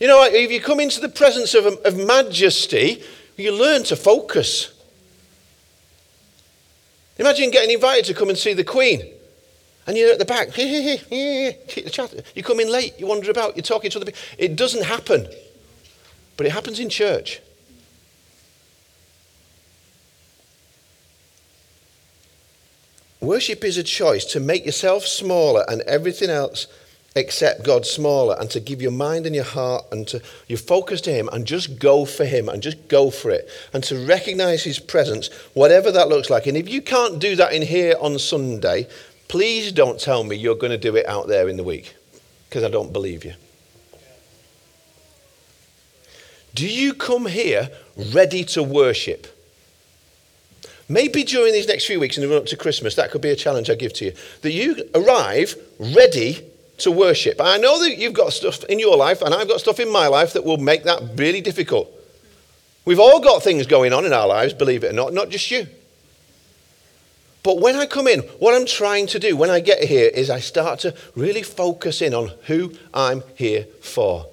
You 0.00 0.06
know, 0.06 0.24
if 0.24 0.50
you 0.50 0.62
come 0.62 0.80
into 0.80 0.98
the 0.98 1.10
presence 1.10 1.52
of, 1.52 1.66
of 1.66 1.94
majesty, 1.94 3.02
you 3.36 3.52
learn 3.52 3.82
to 3.84 3.94
focus. 3.94 4.72
Imagine 7.18 7.50
getting 7.50 7.70
invited 7.70 8.06
to 8.06 8.14
come 8.14 8.30
and 8.30 8.38
see 8.38 8.54
the 8.54 8.64
Queen. 8.64 9.02
And 9.86 9.94
you're 9.94 10.12
at 10.12 10.18
the 10.18 10.24
back. 10.24 10.56
You 12.34 12.42
come 12.42 12.58
in 12.58 12.72
late, 12.72 12.98
you 12.98 13.06
wander 13.06 13.30
about, 13.30 13.54
you're 13.54 13.62
talking 13.62 13.90
to 13.90 13.98
other 13.98 14.06
people. 14.06 14.20
It 14.38 14.56
doesn't 14.56 14.84
happen. 14.84 15.28
But 16.38 16.46
it 16.46 16.52
happens 16.52 16.80
in 16.80 16.88
church. 16.88 17.42
Worship 23.22 23.62
is 23.62 23.78
a 23.78 23.84
choice 23.84 24.24
to 24.32 24.40
make 24.40 24.66
yourself 24.66 25.06
smaller 25.06 25.64
and 25.68 25.82
everything 25.82 26.28
else 26.28 26.66
except 27.14 27.62
God 27.62 27.86
smaller 27.86 28.36
and 28.36 28.50
to 28.50 28.58
give 28.58 28.82
your 28.82 28.90
mind 28.90 29.26
and 29.26 29.34
your 29.34 29.44
heart 29.44 29.84
and 29.92 30.08
to 30.08 30.20
your 30.48 30.58
focus 30.58 31.00
to 31.02 31.12
Him 31.12 31.28
and 31.32 31.46
just 31.46 31.78
go 31.78 32.04
for 32.04 32.24
Him 32.24 32.48
and 32.48 32.60
just 32.60 32.88
go 32.88 33.12
for 33.12 33.30
it 33.30 33.48
and 33.72 33.84
to 33.84 34.04
recognize 34.04 34.64
His 34.64 34.80
presence, 34.80 35.28
whatever 35.54 35.92
that 35.92 36.08
looks 36.08 36.30
like. 36.30 36.48
And 36.48 36.56
if 36.56 36.68
you 36.68 36.82
can't 36.82 37.20
do 37.20 37.36
that 37.36 37.52
in 37.52 37.62
here 37.62 37.94
on 38.00 38.18
Sunday, 38.18 38.88
please 39.28 39.70
don't 39.70 40.00
tell 40.00 40.24
me 40.24 40.34
you're 40.34 40.56
going 40.56 40.72
to 40.72 40.76
do 40.78 40.96
it 40.96 41.06
out 41.06 41.28
there 41.28 41.48
in 41.48 41.56
the 41.56 41.62
week 41.62 41.94
because 42.48 42.64
I 42.64 42.70
don't 42.70 42.92
believe 42.92 43.24
you. 43.24 43.34
Do 46.56 46.66
you 46.66 46.92
come 46.92 47.26
here 47.26 47.70
ready 47.96 48.42
to 48.46 48.64
worship? 48.64 49.28
Maybe 50.92 51.24
during 51.24 51.54
these 51.54 51.66
next 51.66 51.86
few 51.86 51.98
weeks 51.98 52.18
in 52.18 52.22
the 52.22 52.28
run 52.28 52.36
up 52.36 52.46
to 52.46 52.56
Christmas, 52.56 52.96
that 52.96 53.10
could 53.10 53.22
be 53.22 53.30
a 53.30 53.36
challenge 53.36 53.70
I 53.70 53.76
give 53.76 53.94
to 53.94 54.04
you. 54.04 54.12
That 54.42 54.52
you 54.52 54.76
arrive 54.94 55.56
ready 55.78 56.44
to 56.78 56.90
worship. 56.90 57.40
I 57.40 57.56
know 57.56 57.80
that 57.80 57.96
you've 57.96 58.12
got 58.12 58.34
stuff 58.34 58.62
in 58.64 58.78
your 58.78 58.98
life, 58.98 59.22
and 59.22 59.34
I've 59.34 59.48
got 59.48 59.60
stuff 59.60 59.80
in 59.80 59.90
my 59.90 60.06
life 60.08 60.34
that 60.34 60.44
will 60.44 60.58
make 60.58 60.84
that 60.84 61.00
really 61.16 61.40
difficult. 61.40 61.90
We've 62.84 63.00
all 63.00 63.20
got 63.20 63.42
things 63.42 63.66
going 63.66 63.94
on 63.94 64.04
in 64.04 64.12
our 64.12 64.26
lives, 64.26 64.52
believe 64.52 64.84
it 64.84 64.88
or 64.88 64.92
not, 64.92 65.14
not 65.14 65.30
just 65.30 65.50
you. 65.50 65.66
But 67.42 67.58
when 67.58 67.74
I 67.76 67.86
come 67.86 68.06
in, 68.06 68.20
what 68.38 68.54
I'm 68.54 68.66
trying 68.66 69.06
to 69.08 69.18
do 69.18 69.34
when 69.34 69.48
I 69.48 69.60
get 69.60 69.84
here 69.84 70.10
is 70.12 70.28
I 70.28 70.40
start 70.40 70.80
to 70.80 70.94
really 71.16 71.42
focus 71.42 72.02
in 72.02 72.12
on 72.12 72.32
who 72.48 72.74
I'm 72.92 73.22
here 73.34 73.64
for. 73.80 74.26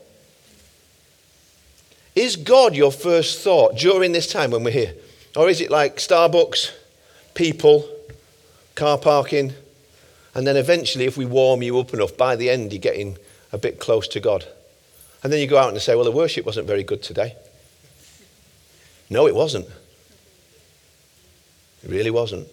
Is 2.16 2.36
God 2.36 2.76
your 2.76 2.92
first 2.92 3.40
thought 3.40 3.78
during 3.78 4.12
this 4.12 4.30
time 4.30 4.52
when 4.52 4.66
we're 4.66 4.72
here? 4.72 4.94
Or 5.36 5.50
is 5.50 5.62
it 5.62 5.70
like 5.70 5.98
Starbucks, 5.98 6.72
people, 7.34 7.88
car 8.76 8.98
parking, 8.98 9.54
and 10.34 10.46
then 10.46 10.58
eventually, 10.58 11.06
if 11.06 11.18
we 11.18 11.26
warm 11.26 11.62
you 11.62 11.80
up 11.80 11.94
enough, 11.94 12.16
by 12.16 12.36
the 12.36 12.50
end, 12.50 12.72
you're 12.72 12.80
getting 12.80 13.18
a 13.52 13.58
bit 13.58 13.80
close 13.80 14.08
to 14.10 14.20
God. 14.20 14.46
And 15.24 15.34
then 15.34 15.40
you 15.40 15.48
go 15.48 15.58
out 15.58 15.70
and 15.70 15.82
say, 15.82 15.96
Well, 15.96 16.06
the 16.06 16.12
worship 16.12 16.46
wasn't 16.46 16.68
very 16.68 16.84
good 16.84 17.02
today. 17.02 17.36
No, 19.10 19.28
it 19.28 19.36
wasn't. 19.36 19.68
It 21.84 21.90
really 21.90 22.12
wasn't. 22.12 22.48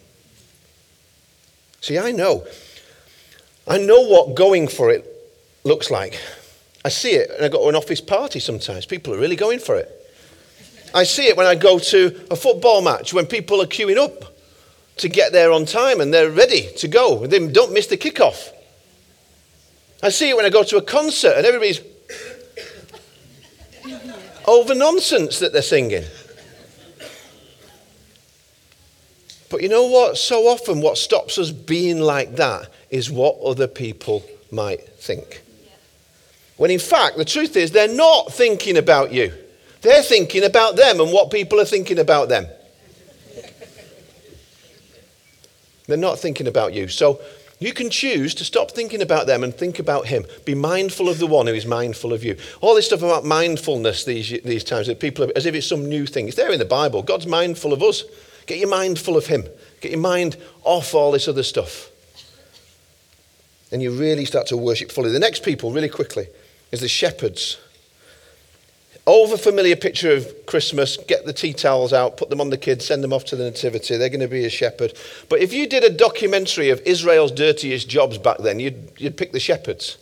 See, 1.81 1.99
I 1.99 2.13
know. 2.13 2.47
I 3.69 3.79
know 3.79 4.01
what 4.01 4.35
going 4.35 4.69
for 4.69 4.91
it 4.91 5.05
looks 5.65 5.91
like. 5.91 6.19
I 6.85 6.89
see 6.89 7.13
it, 7.13 7.31
and 7.31 7.45
I 7.45 7.49
go 7.49 7.63
to 7.63 7.69
an 7.69 7.75
office 7.75 8.01
party 8.01 8.41
sometimes. 8.41 8.87
People 8.87 9.13
are 9.15 9.19
really 9.19 9.37
going 9.37 9.59
for 9.59 9.77
it. 9.77 9.96
I 10.97 11.05
see 11.05 11.27
it 11.27 11.37
when 11.37 11.47
I 11.47 11.55
go 11.55 11.79
to 11.79 12.27
a 12.31 12.37
football 12.37 12.81
match 12.81 13.13
when 13.13 13.27
people 13.27 13.61
are 13.61 13.67
queuing 13.67 13.99
up 13.99 14.33
to 14.97 15.11
get 15.11 15.31
there 15.31 15.53
on 15.53 15.67
time 15.67 16.01
and 16.01 16.13
they're 16.13 16.31
ready 16.31 16.71
to 16.79 16.89
go. 16.89 17.27
They 17.27 17.47
don't 17.49 17.75
miss 17.75 17.89
the 17.89 17.99
kickoff. 17.99 18.51
I 20.03 20.09
see 20.09 20.31
it 20.31 20.37
when 20.37 20.47
I 20.47 20.49
go 20.49 20.63
to 20.63 20.79
a 20.79 20.83
concert 20.83 21.35
and 21.37 21.45
everybody's 21.45 21.83
over 24.47 24.75
nonsense 24.75 25.39
that 25.41 25.53
they're 25.53 25.61
singing. 25.61 26.05
But 29.51 29.61
you 29.61 29.69
know 29.69 29.85
what? 29.85 30.17
So 30.17 30.49
often, 30.49 30.81
what 30.81 30.97
stops 30.97 31.37
us 31.37 31.51
being 31.51 32.01
like 32.01 32.37
that 32.37 32.71
is 32.89 33.11
what 33.11 33.39
other 33.43 33.69
people 33.69 34.25
might 34.51 34.81
think. 34.97 35.43
When 36.57 36.71
in 36.71 36.79
fact, 36.79 37.19
the 37.19 37.27
truth 37.27 37.55
is, 37.55 37.71
they're 37.71 37.87
not 37.87 38.33
thinking 38.33 38.79
about 38.79 39.13
you. 39.13 39.35
They're 39.87 40.03
thinking 40.03 40.43
about 40.43 40.75
them 40.75 40.99
and 40.99 41.13
what 41.13 41.31
people 41.31 41.61
are 41.61 41.65
thinking 41.65 42.01
about 42.01 42.29
them. 42.29 42.49
They're 45.87 45.97
not 45.97 46.19
thinking 46.19 46.49
about 46.49 46.75
you. 46.75 46.89
So 46.89 47.21
you 47.61 47.73
can 47.73 47.89
choose 47.89 48.35
to 48.35 48.45
stop 48.45 48.73
thinking 48.73 49.01
about 49.01 49.29
them 49.29 49.45
and 49.45 49.55
think 49.55 49.79
about 49.79 50.09
Him. 50.09 50.27
Be 50.45 50.57
mindful 50.57 51.09
of 51.09 51.21
the 51.21 51.29
one 51.29 51.47
who 51.47 51.55
is 51.55 51.67
mindful 51.67 52.13
of 52.13 52.25
you. 52.25 52.37
All 52.61 52.75
this 52.75 52.87
stuff 52.87 53.03
about 53.03 53.25
mindfulness 53.25 54.05
these, 54.05 54.43
these 54.43 54.65
times, 54.65 54.89
that 54.89 54.99
people 54.99 55.27
are, 55.27 55.31
as 55.37 55.47
if 55.47 55.55
it's 55.55 55.69
some 55.69 55.89
new 55.89 56.05
thing. 56.05 56.27
It's 56.27 56.37
there 56.37 56.51
in 56.51 56.59
the 56.59 56.65
Bible. 56.65 57.05
God's 57.05 57.29
mindful 57.29 57.73
of 57.73 57.81
us. 57.81 58.03
Get 58.47 58.59
your 58.59 58.69
mind 58.69 58.99
full 58.99 59.17
of 59.17 59.29
Him. 59.29 59.45
Get 59.81 59.93
your 59.93 60.01
mind 60.01 60.37
off 60.65 60.95
all 60.95 61.13
this 61.13 61.29
other 61.29 61.45
stuff. 61.45 61.93
And 63.71 63.81
you 63.81 63.93
really 63.93 64.25
start 64.25 64.49
to 64.49 64.57
worship 64.57 64.91
fully. 64.91 65.13
The 65.13 65.21
next 65.21 65.45
people, 65.45 65.71
really 65.71 65.89
quickly, 65.89 66.27
is 66.73 66.81
the 66.81 66.89
shepherds 66.89 67.59
over 69.07 69.37
familiar 69.37 69.77
picture 69.77 70.13
of 70.13 70.27
Christmas, 70.47 70.97
get 70.97 71.25
the 71.25 71.33
tea 71.33 71.53
towels 71.53 71.93
out, 71.93 72.17
put 72.17 72.29
them 72.29 72.41
on 72.41 72.51
the 72.51 72.59
kids, 72.59 72.85
send 72.85 73.05
them 73.05 73.13
off 73.13 73.25
to 73.27 73.37
the 73.37 73.45
nativity. 73.45 73.97
They're 73.97 74.09
going 74.09 74.21
to 74.21 74.29
be 74.29 74.45
a 74.45 74.51
shepherd. 74.51 74.95
But 75.29 75.41
if 75.41 75.53
you 75.53 75.69
did 75.69 75.85
a 75.85 75.91
documentary 75.91 76.71
of 76.71 76.81
Israel's 76.85 77.31
dirtiest 77.31 77.89
jobs 77.89 78.19
back 78.19 78.39
then, 78.39 78.59
you'd, 78.59 78.91
you'd 78.99 79.17
pick 79.17 79.31
the 79.31 79.41
shepherds. 79.41 79.97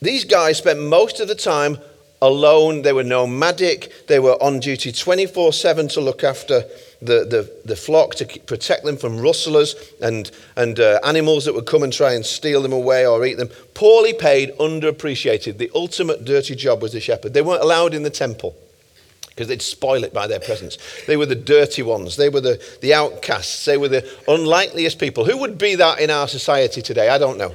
These 0.00 0.24
guys 0.24 0.58
spent 0.58 0.80
most 0.80 1.18
of 1.18 1.26
the 1.26 1.34
time 1.34 1.78
alone. 2.22 2.80
They 2.80 2.94
were 2.94 3.04
nomadic. 3.04 4.06
They 4.06 4.18
were 4.18 4.42
on 4.42 4.60
duty 4.60 4.92
24 4.92 5.52
7 5.52 5.88
to 5.88 6.00
look 6.00 6.24
after 6.24 6.64
the, 7.02 7.24
the, 7.24 7.52
the 7.64 7.76
flock 7.76 8.14
to 8.14 8.40
protect 8.46 8.84
them 8.84 8.96
from 8.96 9.20
rustlers 9.20 9.74
and, 10.00 10.30
and 10.56 10.78
uh, 10.80 11.00
animals 11.04 11.44
that 11.44 11.54
would 11.54 11.66
come 11.66 11.82
and 11.82 11.92
try 11.92 12.14
and 12.14 12.24
steal 12.24 12.62
them 12.62 12.72
away 12.72 13.04
or 13.04 13.26
eat 13.26 13.34
them. 13.34 13.48
Poorly 13.74 14.14
paid, 14.14 14.56
underappreciated. 14.58 15.58
The 15.58 15.70
ultimate 15.74 16.24
dirty 16.24 16.54
job 16.54 16.80
was 16.80 16.92
the 16.92 17.00
shepherd. 17.00 17.34
They 17.34 17.42
weren't 17.42 17.62
allowed 17.62 17.92
in 17.92 18.04
the 18.04 18.10
temple 18.10 18.56
because 19.28 19.48
they'd 19.48 19.62
spoil 19.62 20.04
it 20.04 20.14
by 20.14 20.26
their 20.26 20.40
presence. 20.40 20.78
They 21.06 21.16
were 21.16 21.26
the 21.26 21.34
dirty 21.34 21.82
ones. 21.82 22.16
They 22.16 22.28
were 22.28 22.40
the, 22.40 22.62
the 22.82 22.94
outcasts. 22.94 23.64
They 23.64 23.78
were 23.78 23.88
the 23.88 24.08
unlikeliest 24.28 24.98
people. 25.00 25.24
Who 25.24 25.38
would 25.38 25.58
be 25.58 25.74
that 25.74 25.98
in 25.98 26.10
our 26.10 26.28
society 26.28 26.82
today? 26.82 27.08
I 27.08 27.18
don't 27.18 27.38
know. 27.38 27.54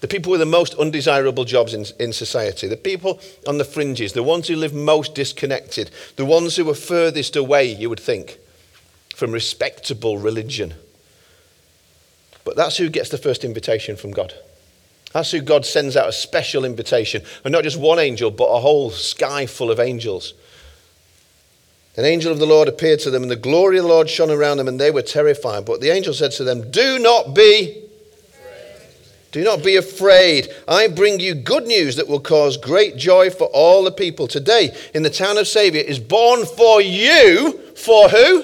The 0.00 0.08
people 0.08 0.30
with 0.30 0.40
the 0.40 0.46
most 0.46 0.74
undesirable 0.74 1.44
jobs 1.44 1.72
in, 1.72 1.86
in 1.98 2.12
society, 2.12 2.68
the 2.68 2.76
people 2.76 3.18
on 3.46 3.58
the 3.58 3.64
fringes, 3.64 4.12
the 4.12 4.22
ones 4.22 4.48
who 4.48 4.56
live 4.56 4.74
most 4.74 5.14
disconnected, 5.14 5.90
the 6.16 6.24
ones 6.24 6.56
who 6.56 6.68
are 6.70 6.74
furthest 6.74 7.34
away, 7.34 7.64
you 7.64 7.88
would 7.88 8.00
think, 8.00 8.38
from 9.14 9.32
respectable 9.32 10.18
religion. 10.18 10.74
But 12.44 12.56
that's 12.56 12.76
who 12.76 12.90
gets 12.90 13.08
the 13.08 13.18
first 13.18 13.42
invitation 13.42 13.96
from 13.96 14.10
God. 14.12 14.34
That's 15.12 15.30
who 15.30 15.40
God 15.40 15.64
sends 15.64 15.96
out 15.96 16.10
a 16.10 16.12
special 16.12 16.64
invitation. 16.64 17.22
And 17.42 17.50
not 17.50 17.64
just 17.64 17.78
one 17.78 17.98
angel, 17.98 18.30
but 18.30 18.44
a 18.44 18.60
whole 18.60 18.90
sky 18.90 19.46
full 19.46 19.70
of 19.70 19.80
angels. 19.80 20.34
An 21.96 22.04
angel 22.04 22.30
of 22.30 22.38
the 22.38 22.46
Lord 22.46 22.68
appeared 22.68 23.00
to 23.00 23.10
them, 23.10 23.22
and 23.22 23.30
the 23.30 23.36
glory 23.36 23.78
of 23.78 23.84
the 23.84 23.88
Lord 23.88 24.10
shone 24.10 24.30
around 24.30 24.58
them, 24.58 24.68
and 24.68 24.78
they 24.78 24.90
were 24.90 25.02
terrified. 25.02 25.64
But 25.64 25.80
the 25.80 25.88
angel 25.88 26.12
said 26.12 26.32
to 26.32 26.44
them, 26.44 26.70
Do 26.70 26.98
not 26.98 27.34
be. 27.34 27.82
Do 29.36 29.44
not 29.44 29.62
be 29.62 29.76
afraid. 29.76 30.48
I 30.66 30.88
bring 30.88 31.20
you 31.20 31.34
good 31.34 31.66
news 31.66 31.96
that 31.96 32.08
will 32.08 32.20
cause 32.20 32.56
great 32.56 32.96
joy 32.96 33.28
for 33.28 33.48
all 33.48 33.84
the 33.84 33.92
people. 33.92 34.26
Today, 34.26 34.74
in 34.94 35.02
the 35.02 35.10
town 35.10 35.36
of 35.36 35.46
Saviour, 35.46 35.84
is 35.84 35.98
born 35.98 36.46
for 36.46 36.80
you. 36.80 37.52
For 37.74 38.08
who? 38.08 38.42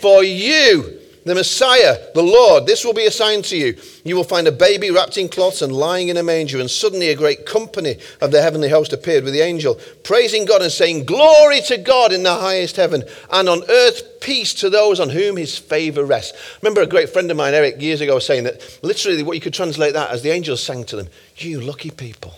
For 0.00 0.22
you 0.22 0.99
the 1.24 1.34
Messiah, 1.34 1.98
the 2.14 2.22
Lord. 2.22 2.66
This 2.66 2.84
will 2.84 2.94
be 2.94 3.06
a 3.06 3.10
sign 3.10 3.42
to 3.42 3.56
you. 3.56 3.76
You 4.04 4.16
will 4.16 4.24
find 4.24 4.46
a 4.46 4.52
baby 4.52 4.90
wrapped 4.90 5.18
in 5.18 5.28
cloths 5.28 5.62
and 5.62 5.72
lying 5.72 6.08
in 6.08 6.16
a 6.16 6.22
manger. 6.22 6.60
And 6.60 6.70
suddenly 6.70 7.08
a 7.08 7.16
great 7.16 7.44
company 7.46 7.98
of 8.20 8.30
the 8.30 8.40
heavenly 8.40 8.68
host 8.68 8.92
appeared 8.92 9.24
with 9.24 9.34
the 9.34 9.40
angel, 9.40 9.78
praising 10.02 10.44
God 10.44 10.62
and 10.62 10.72
saying, 10.72 11.04
Glory 11.04 11.60
to 11.62 11.78
God 11.78 12.12
in 12.12 12.22
the 12.22 12.34
highest 12.34 12.76
heaven, 12.76 13.04
and 13.30 13.48
on 13.48 13.62
earth 13.68 14.20
peace 14.20 14.54
to 14.54 14.70
those 14.70 15.00
on 15.00 15.10
whom 15.10 15.36
his 15.36 15.56
favor 15.56 16.04
rests. 16.04 16.36
remember 16.62 16.82
a 16.82 16.86
great 16.86 17.10
friend 17.10 17.30
of 17.30 17.36
mine, 17.36 17.54
Eric, 17.54 17.80
years 17.80 18.00
ago, 18.00 18.14
was 18.14 18.26
saying 18.26 18.44
that 18.44 18.78
literally 18.82 19.22
what 19.22 19.34
you 19.34 19.40
could 19.40 19.54
translate 19.54 19.94
that 19.94 20.10
as 20.10 20.22
the 20.22 20.30
angels 20.30 20.62
sang 20.62 20.84
to 20.84 20.96
them, 20.96 21.08
You 21.36 21.60
lucky 21.60 21.90
people. 21.90 22.34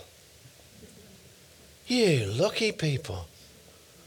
You 1.87 2.25
lucky 2.25 2.71
people. 2.71 3.27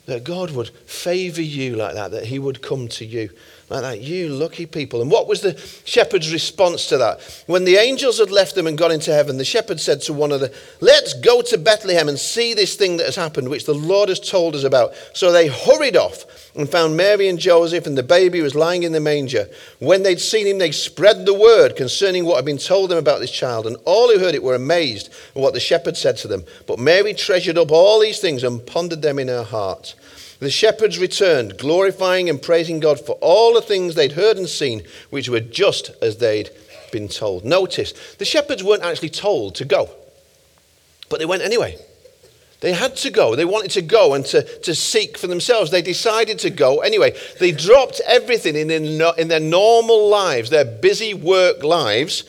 That 0.07 0.23
God 0.23 0.53
would 0.53 0.69
favor 0.69 1.43
you 1.43 1.75
like 1.75 1.95
that, 1.95 2.12
that 2.12 2.27
he 2.27 2.39
would 2.39 2.62
come 2.62 2.87
to 2.89 3.05
you 3.05 3.29
like 3.68 3.83
that. 3.83 4.00
You 4.00 4.29
lucky 4.29 4.64
people. 4.64 5.02
And 5.02 5.11
what 5.11 5.26
was 5.26 5.40
the 5.40 5.59
shepherd's 5.85 6.33
response 6.33 6.87
to 6.88 6.98
that? 6.98 7.44
When 7.46 7.64
the 7.64 7.76
angels 7.76 8.18
had 8.18 8.31
left 8.31 8.55
them 8.55 8.66
and 8.66 8.79
gone 8.79 8.92
into 8.92 9.12
heaven, 9.12 9.38
the 9.38 9.44
shepherd 9.44 9.81
said 9.81 10.00
to 10.02 10.12
one 10.12 10.31
of 10.31 10.40
the, 10.40 10.55
Let's 10.81 11.14
go 11.14 11.42
to 11.42 11.59
Bethlehem 11.59 12.09
and 12.09 12.18
see 12.18 12.55
this 12.55 12.76
thing 12.76 12.96
that 12.98 13.07
has 13.07 13.16
happened, 13.16 13.48
which 13.48 13.66
the 13.66 13.74
Lord 13.74 14.09
has 14.09 14.20
told 14.20 14.55
us 14.55 14.62
about. 14.62 14.94
So 15.14 15.33
they 15.33 15.48
hurried 15.48 15.96
off 15.96 16.52
and 16.55 16.68
found 16.68 16.96
Mary 16.96 17.29
and 17.29 17.38
Joseph, 17.38 17.87
and 17.87 17.98
the 17.98 18.02
baby 18.02 18.40
was 18.40 18.55
lying 18.55 18.85
in 18.85 18.92
the 18.92 19.00
manger. 19.00 19.48
When 19.81 20.02
they'd 20.02 20.20
seen 20.20 20.46
him, 20.46 20.59
they 20.59 20.70
spread 20.70 21.26
the 21.26 21.35
word 21.35 21.76
concerning 21.76 22.24
what 22.24 22.37
had 22.37 22.44
been 22.44 22.59
told 22.59 22.90
them 22.90 22.98
about 22.98 23.20
this 23.20 23.31
child. 23.31 23.66
And 23.66 23.76
all 23.85 24.12
who 24.12 24.20
heard 24.20 24.35
it 24.35 24.42
were 24.42 24.55
amazed 24.55 25.09
at 25.35 25.42
what 25.42 25.55
the 25.55 25.61
shepherd 25.61 25.96
said 25.96 26.16
to 26.18 26.29
them. 26.29 26.44
But 26.66 26.79
Mary 26.79 27.14
treasured 27.14 27.59
up 27.59 27.72
all 27.72 28.00
these 28.00 28.20
things 28.20 28.44
and 28.44 28.64
pondered 28.64 29.02
them 29.02 29.18
in 29.18 29.29
her 29.29 29.44
heart. 29.44 29.94
The 30.38 30.51
shepherds 30.51 30.99
returned, 30.99 31.59
glorifying 31.59 32.29
and 32.29 32.40
praising 32.40 32.81
God 32.81 33.01
for 33.01 33.12
all 33.22 33.55
the 33.55 33.62
things 33.62 33.94
they'd 33.94 34.12
heard 34.12 34.37
and 34.37 34.49
seen, 34.49 34.83
which 35.11 35.29
were 35.29 35.40
just 35.40 35.90
as 36.03 36.18
they'd 36.18 36.51
been 36.92 37.09
told. 37.09 37.44
Notice, 37.44 37.92
the 38.18 38.25
shepherds 38.25 38.62
weren't 38.62 38.83
actually 38.83 39.11
told 39.11 39.55
to 39.57 39.64
go, 39.64 39.88
but 41.09 41.18
they 41.18 41.27
went 41.27 41.42
anyway. 41.42 41.79
They 42.61 42.72
had 42.72 42.96
to 42.96 43.11
go. 43.11 43.37
They 43.37 43.44
wanted 43.44 43.70
to 43.72 43.83
go 43.83 44.14
and 44.14 44.25
to, 44.27 44.42
to 44.61 44.75
seek 44.75 45.18
for 45.18 45.27
themselves. 45.27 45.70
They 45.70 45.83
decided 45.83 46.38
to 46.40 46.51
go 46.51 46.81
anyway. 46.81 47.14
They 47.38 47.53
dropped 47.53 48.01
everything 48.07 48.57
in, 48.57 48.70
in, 48.70 49.03
in 49.18 49.29
their 49.29 49.40
normal 49.40 50.09
lives, 50.09 50.51
their 50.51 50.64
busy 50.64 51.12
work 51.12 51.62
lives, 51.62 52.25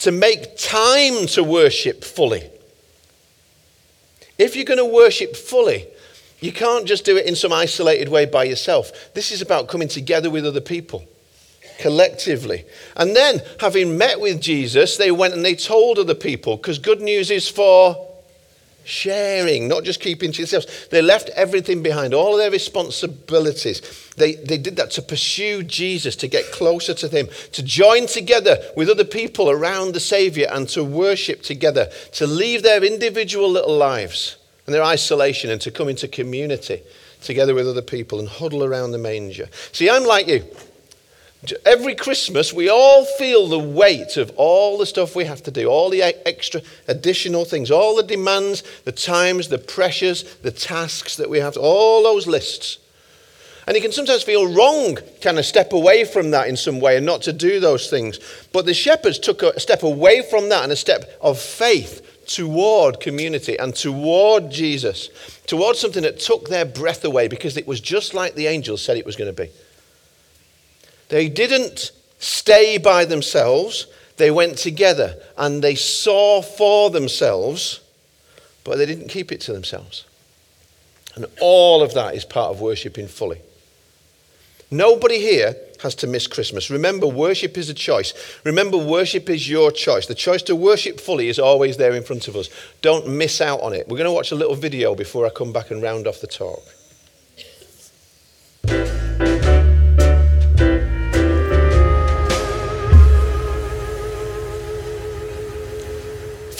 to 0.00 0.12
make 0.12 0.56
time 0.58 1.26
to 1.28 1.42
worship 1.42 2.04
fully. 2.04 2.50
If 4.38 4.56
you're 4.56 4.64
going 4.64 4.78
to 4.78 4.84
worship 4.84 5.36
fully, 5.36 5.86
you 6.42 6.52
can't 6.52 6.86
just 6.86 7.04
do 7.04 7.16
it 7.16 7.26
in 7.26 7.36
some 7.36 7.52
isolated 7.52 8.08
way 8.08 8.26
by 8.26 8.44
yourself. 8.44 9.14
This 9.14 9.30
is 9.30 9.40
about 9.40 9.68
coming 9.68 9.88
together 9.88 10.28
with 10.28 10.44
other 10.44 10.60
people 10.60 11.04
collectively. 11.78 12.64
And 12.96 13.14
then, 13.14 13.42
having 13.60 13.96
met 13.96 14.20
with 14.20 14.40
Jesus, 14.40 14.96
they 14.96 15.10
went 15.10 15.34
and 15.34 15.44
they 15.44 15.54
told 15.54 15.98
other 15.98 16.14
people 16.14 16.56
because 16.56 16.78
good 16.78 17.00
news 17.00 17.30
is 17.30 17.48
for 17.48 18.08
sharing, 18.84 19.68
not 19.68 19.84
just 19.84 20.00
keeping 20.00 20.32
to 20.32 20.38
yourselves. 20.38 20.88
They 20.90 21.00
left 21.00 21.28
everything 21.30 21.82
behind, 21.82 22.12
all 22.12 22.32
of 22.32 22.38
their 22.38 22.50
responsibilities. 22.50 23.80
They, 24.16 24.34
they 24.34 24.58
did 24.58 24.76
that 24.76 24.90
to 24.92 25.02
pursue 25.02 25.62
Jesus, 25.62 26.16
to 26.16 26.28
get 26.28 26.50
closer 26.50 26.94
to 26.94 27.08
Him, 27.08 27.28
to 27.52 27.62
join 27.62 28.06
together 28.06 28.58
with 28.76 28.88
other 28.88 29.04
people 29.04 29.48
around 29.48 29.94
the 29.94 30.00
Savior 30.00 30.48
and 30.50 30.68
to 30.70 30.82
worship 30.82 31.42
together, 31.42 31.88
to 32.12 32.26
leave 32.26 32.64
their 32.64 32.82
individual 32.82 33.48
little 33.48 33.76
lives 33.76 34.36
and 34.72 34.80
their 34.80 34.84
isolation 34.84 35.50
and 35.50 35.60
to 35.60 35.70
come 35.70 35.90
into 35.90 36.08
community 36.08 36.80
together 37.20 37.54
with 37.54 37.68
other 37.68 37.82
people 37.82 38.18
and 38.18 38.26
huddle 38.26 38.64
around 38.64 38.92
the 38.92 38.98
manger. 38.98 39.46
See, 39.70 39.90
I'm 39.90 40.04
like 40.04 40.26
you. 40.26 40.44
Every 41.66 41.94
Christmas, 41.94 42.54
we 42.54 42.70
all 42.70 43.04
feel 43.04 43.48
the 43.48 43.58
weight 43.58 44.16
of 44.16 44.32
all 44.36 44.78
the 44.78 44.86
stuff 44.86 45.14
we 45.14 45.26
have 45.26 45.42
to 45.42 45.50
do, 45.50 45.66
all 45.66 45.90
the 45.90 46.02
extra 46.02 46.62
additional 46.88 47.44
things, 47.44 47.70
all 47.70 47.96
the 47.96 48.02
demands, 48.02 48.62
the 48.84 48.92
times, 48.92 49.48
the 49.48 49.58
pressures, 49.58 50.22
the 50.36 50.52
tasks 50.52 51.16
that 51.16 51.28
we 51.28 51.40
have, 51.40 51.58
all 51.58 52.02
those 52.02 52.26
lists. 52.26 52.78
And 53.66 53.76
you 53.76 53.82
can 53.82 53.92
sometimes 53.92 54.22
feel 54.22 54.52
wrong, 54.54 54.96
kind 55.20 55.38
of 55.38 55.44
step 55.44 55.74
away 55.74 56.04
from 56.04 56.30
that 56.30 56.48
in 56.48 56.56
some 56.56 56.80
way 56.80 56.96
and 56.96 57.04
not 57.04 57.22
to 57.22 57.32
do 57.32 57.60
those 57.60 57.90
things. 57.90 58.20
But 58.52 58.64
the 58.64 58.74
shepherds 58.74 59.18
took 59.18 59.42
a 59.42 59.60
step 59.60 59.82
away 59.82 60.22
from 60.22 60.48
that 60.48 60.62
and 60.62 60.72
a 60.72 60.76
step 60.76 61.18
of 61.20 61.38
faith 61.38 62.11
toward 62.26 63.00
community 63.00 63.58
and 63.58 63.74
toward 63.74 64.50
Jesus, 64.50 65.08
toward 65.46 65.76
something 65.76 66.02
that 66.02 66.20
took 66.20 66.48
their 66.48 66.64
breath 66.64 67.04
away 67.04 67.28
because 67.28 67.56
it 67.56 67.66
was 67.66 67.80
just 67.80 68.14
like 68.14 68.34
the 68.34 68.46
angels 68.46 68.82
said 68.82 68.96
it 68.96 69.06
was 69.06 69.16
going 69.16 69.34
to 69.34 69.42
be. 69.42 69.50
They 71.08 71.28
didn't 71.28 71.92
stay 72.18 72.78
by 72.78 73.04
themselves, 73.04 73.86
they 74.16 74.30
went 74.30 74.58
together 74.58 75.16
and 75.36 75.62
they 75.62 75.74
saw 75.74 76.42
for 76.42 76.90
themselves, 76.90 77.80
but 78.64 78.78
they 78.78 78.86
didn't 78.86 79.08
keep 79.08 79.32
it 79.32 79.40
to 79.42 79.52
themselves. 79.52 80.04
And 81.14 81.26
all 81.40 81.82
of 81.82 81.94
that 81.94 82.14
is 82.14 82.24
part 82.24 82.50
of 82.50 82.60
worshiping 82.60 83.08
fully. 83.08 83.40
Nobody 84.72 85.18
here 85.18 85.54
has 85.82 85.94
to 85.96 86.06
miss 86.06 86.26
Christmas. 86.26 86.70
Remember, 86.70 87.06
worship 87.06 87.58
is 87.58 87.68
a 87.68 87.74
choice. 87.74 88.14
Remember, 88.42 88.78
worship 88.78 89.28
is 89.28 89.50
your 89.50 89.70
choice. 89.70 90.06
The 90.06 90.14
choice 90.14 90.42
to 90.44 90.56
worship 90.56 90.98
fully 90.98 91.28
is 91.28 91.38
always 91.38 91.76
there 91.76 91.92
in 91.92 92.02
front 92.02 92.26
of 92.26 92.36
us. 92.36 92.48
Don't 92.80 93.06
miss 93.06 93.42
out 93.42 93.60
on 93.60 93.74
it. 93.74 93.86
We're 93.86 93.98
going 93.98 94.08
to 94.08 94.12
watch 94.12 94.32
a 94.32 94.34
little 94.34 94.54
video 94.54 94.94
before 94.94 95.26
I 95.26 95.28
come 95.28 95.52
back 95.52 95.70
and 95.70 95.82
round 95.82 96.06
off 96.06 96.22
the 96.22 96.26
talk. 96.26 96.62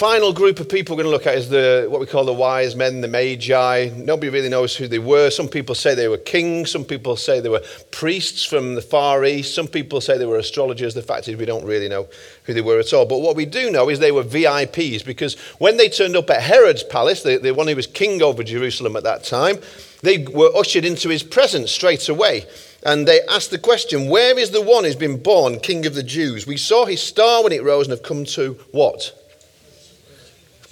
Final 0.03 0.33
group 0.33 0.59
of 0.59 0.67
people 0.67 0.97
we're 0.97 1.03
going 1.03 1.13
to 1.13 1.17
look 1.17 1.25
at 1.25 1.37
is 1.37 1.47
the 1.47 1.87
what 1.89 2.01
we 2.01 2.05
call 2.05 2.25
the 2.25 2.33
wise 2.33 2.75
men, 2.75 2.99
the 2.99 3.07
magi. 3.07 3.89
Nobody 3.95 4.27
really 4.27 4.49
knows 4.49 4.75
who 4.75 4.85
they 4.85 4.99
were. 4.99 5.29
Some 5.29 5.47
people 5.47 5.75
say 5.75 5.95
they 5.95 6.09
were 6.09 6.17
kings. 6.17 6.71
Some 6.71 6.83
people 6.83 7.15
say 7.15 7.39
they 7.39 7.47
were 7.47 7.63
priests 7.89 8.43
from 8.43 8.75
the 8.75 8.81
Far 8.81 9.23
East. 9.23 9.55
Some 9.55 9.65
people 9.65 10.01
say 10.01 10.17
they 10.17 10.25
were 10.25 10.39
astrologers. 10.39 10.93
The 10.93 11.01
fact 11.01 11.29
is, 11.29 11.37
we 11.37 11.45
don't 11.45 11.63
really 11.63 11.87
know 11.87 12.09
who 12.43 12.53
they 12.53 12.59
were 12.59 12.79
at 12.79 12.91
all. 12.91 13.05
But 13.05 13.19
what 13.19 13.37
we 13.37 13.45
do 13.45 13.71
know 13.71 13.89
is 13.89 13.99
they 13.99 14.11
were 14.11 14.25
VIPs 14.25 15.05
because 15.05 15.39
when 15.59 15.77
they 15.77 15.87
turned 15.87 16.17
up 16.17 16.29
at 16.29 16.41
Herod's 16.41 16.83
palace, 16.83 17.23
the, 17.23 17.37
the 17.37 17.53
one 17.53 17.69
who 17.69 17.75
was 17.77 17.87
king 17.87 18.21
over 18.21 18.43
Jerusalem 18.43 18.97
at 18.97 19.03
that 19.03 19.23
time, 19.23 19.59
they 20.01 20.17
were 20.17 20.53
ushered 20.53 20.83
into 20.83 21.07
his 21.07 21.23
presence 21.23 21.71
straight 21.71 22.09
away. 22.09 22.45
And 22.85 23.07
they 23.07 23.21
asked 23.29 23.51
the 23.51 23.57
question, 23.57 24.09
Where 24.09 24.37
is 24.37 24.51
the 24.51 24.61
one 24.61 24.83
who's 24.83 24.97
been 24.97 25.23
born 25.23 25.61
king 25.61 25.85
of 25.85 25.95
the 25.95 26.03
Jews? 26.03 26.45
We 26.45 26.57
saw 26.57 26.83
his 26.83 27.01
star 27.01 27.41
when 27.41 27.53
it 27.53 27.63
rose 27.63 27.87
and 27.87 27.91
have 27.91 28.03
come 28.03 28.25
to 28.25 28.59
what? 28.71 29.17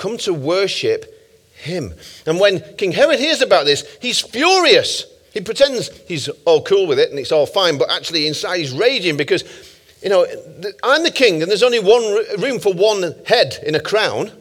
Come 0.01 0.17
to 0.17 0.33
worship 0.33 1.05
him. 1.53 1.93
And 2.25 2.39
when 2.39 2.61
King 2.77 2.91
Herod 2.91 3.19
hears 3.19 3.41
about 3.41 3.65
this, 3.65 3.85
he's 4.01 4.19
furious. 4.19 5.05
He 5.33 5.41
pretends 5.41 5.89
he's 6.07 6.27
all 6.45 6.63
cool 6.63 6.87
with 6.87 6.99
it 6.99 7.09
and 7.09 7.19
it's 7.19 7.31
all 7.31 7.45
fine, 7.45 7.77
but 7.77 7.91
actually 7.91 8.27
inside 8.27 8.57
he's 8.57 8.73
raging 8.73 9.15
because, 9.15 9.43
you 10.01 10.09
know, 10.09 10.25
I'm 10.83 11.03
the 11.03 11.11
king 11.11 11.41
and 11.41 11.49
there's 11.49 11.63
only 11.63 11.79
one 11.79 12.03
room 12.41 12.59
for 12.59 12.73
one 12.73 13.15
head 13.25 13.59
in 13.65 13.75
a 13.75 13.79
crown. 13.79 14.31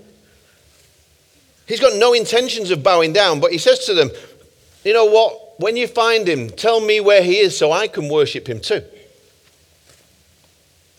He's 1.69 1.81
got 1.81 1.97
no 1.97 2.13
intentions 2.15 2.71
of 2.71 2.83
bowing 2.83 3.13
down, 3.13 3.39
but 3.39 3.53
he 3.53 3.59
says 3.59 3.85
to 3.87 3.95
them, 3.95 4.11
you 4.83 4.93
know 4.93 5.05
what? 5.05 5.51
when 5.61 5.77
you 5.77 5.87
find 5.87 6.27
him, 6.27 6.49
tell 6.49 6.81
me 6.81 7.01
where 7.01 7.23
he 7.23 7.39
is 7.39 7.57
so 7.57 7.71
I 7.71 7.87
can 7.87 8.09
worship 8.09 8.49
him 8.49 8.61
too. 8.61 8.83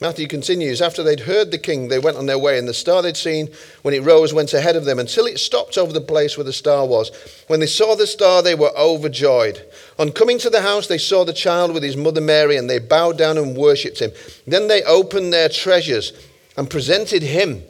Matthew 0.02 0.28
continues 0.28 0.82
After 0.82 1.04
they'd 1.04 1.22
heard 1.22 1.52
the 1.52 1.60
king, 1.60 1.88
they 1.88 2.00
went 2.00 2.18
on 2.18 2.26
their 2.26 2.40
way, 2.40 2.58
and 2.58 2.68
the 2.68 2.74
star 2.74 3.04
they'd 3.04 3.16
seen 3.16 3.50
when 3.84 3.94
it 3.94 4.02
rose 4.02 4.34
went 4.34 4.52
ahead 4.52 4.76
of 4.76 4.84
them 4.84 4.98
until 4.98 5.28
it 5.28 5.40
stopped 5.40 5.78
over 5.78 5.94
the 5.94 6.02
place 6.02 6.36
where 6.36 6.44
the 6.44 6.52
star 6.52 6.88
was. 6.88 7.12
When 7.46 7.60
they 7.60 7.68
saw 7.68 7.96
the 7.96 8.08
star, 8.08 8.42
they 8.42 8.56
were 8.56 8.76
overjoyed. 8.76 9.64
On 10.00 10.12
coming 10.12 10.40
to 10.40 10.50
the 10.50 10.62
house, 10.62 10.88
they 10.88 10.98
saw 10.98 11.24
the 11.24 11.34
child 11.34 11.72
with 11.72 11.84
his 11.84 11.96
mother 11.96 12.20
Mary, 12.20 12.58
and 12.58 12.68
they 12.68 12.80
bowed 12.80 13.20
down 13.20 13.38
and 13.38 13.56
worshipped 13.56 14.00
him. 14.00 14.12
Then 14.48 14.68
they 14.68 14.82
opened 14.84 15.32
their 15.32 15.50
treasures 15.50 16.14
and 16.58 16.68
presented 16.68 17.22
him 17.22 17.62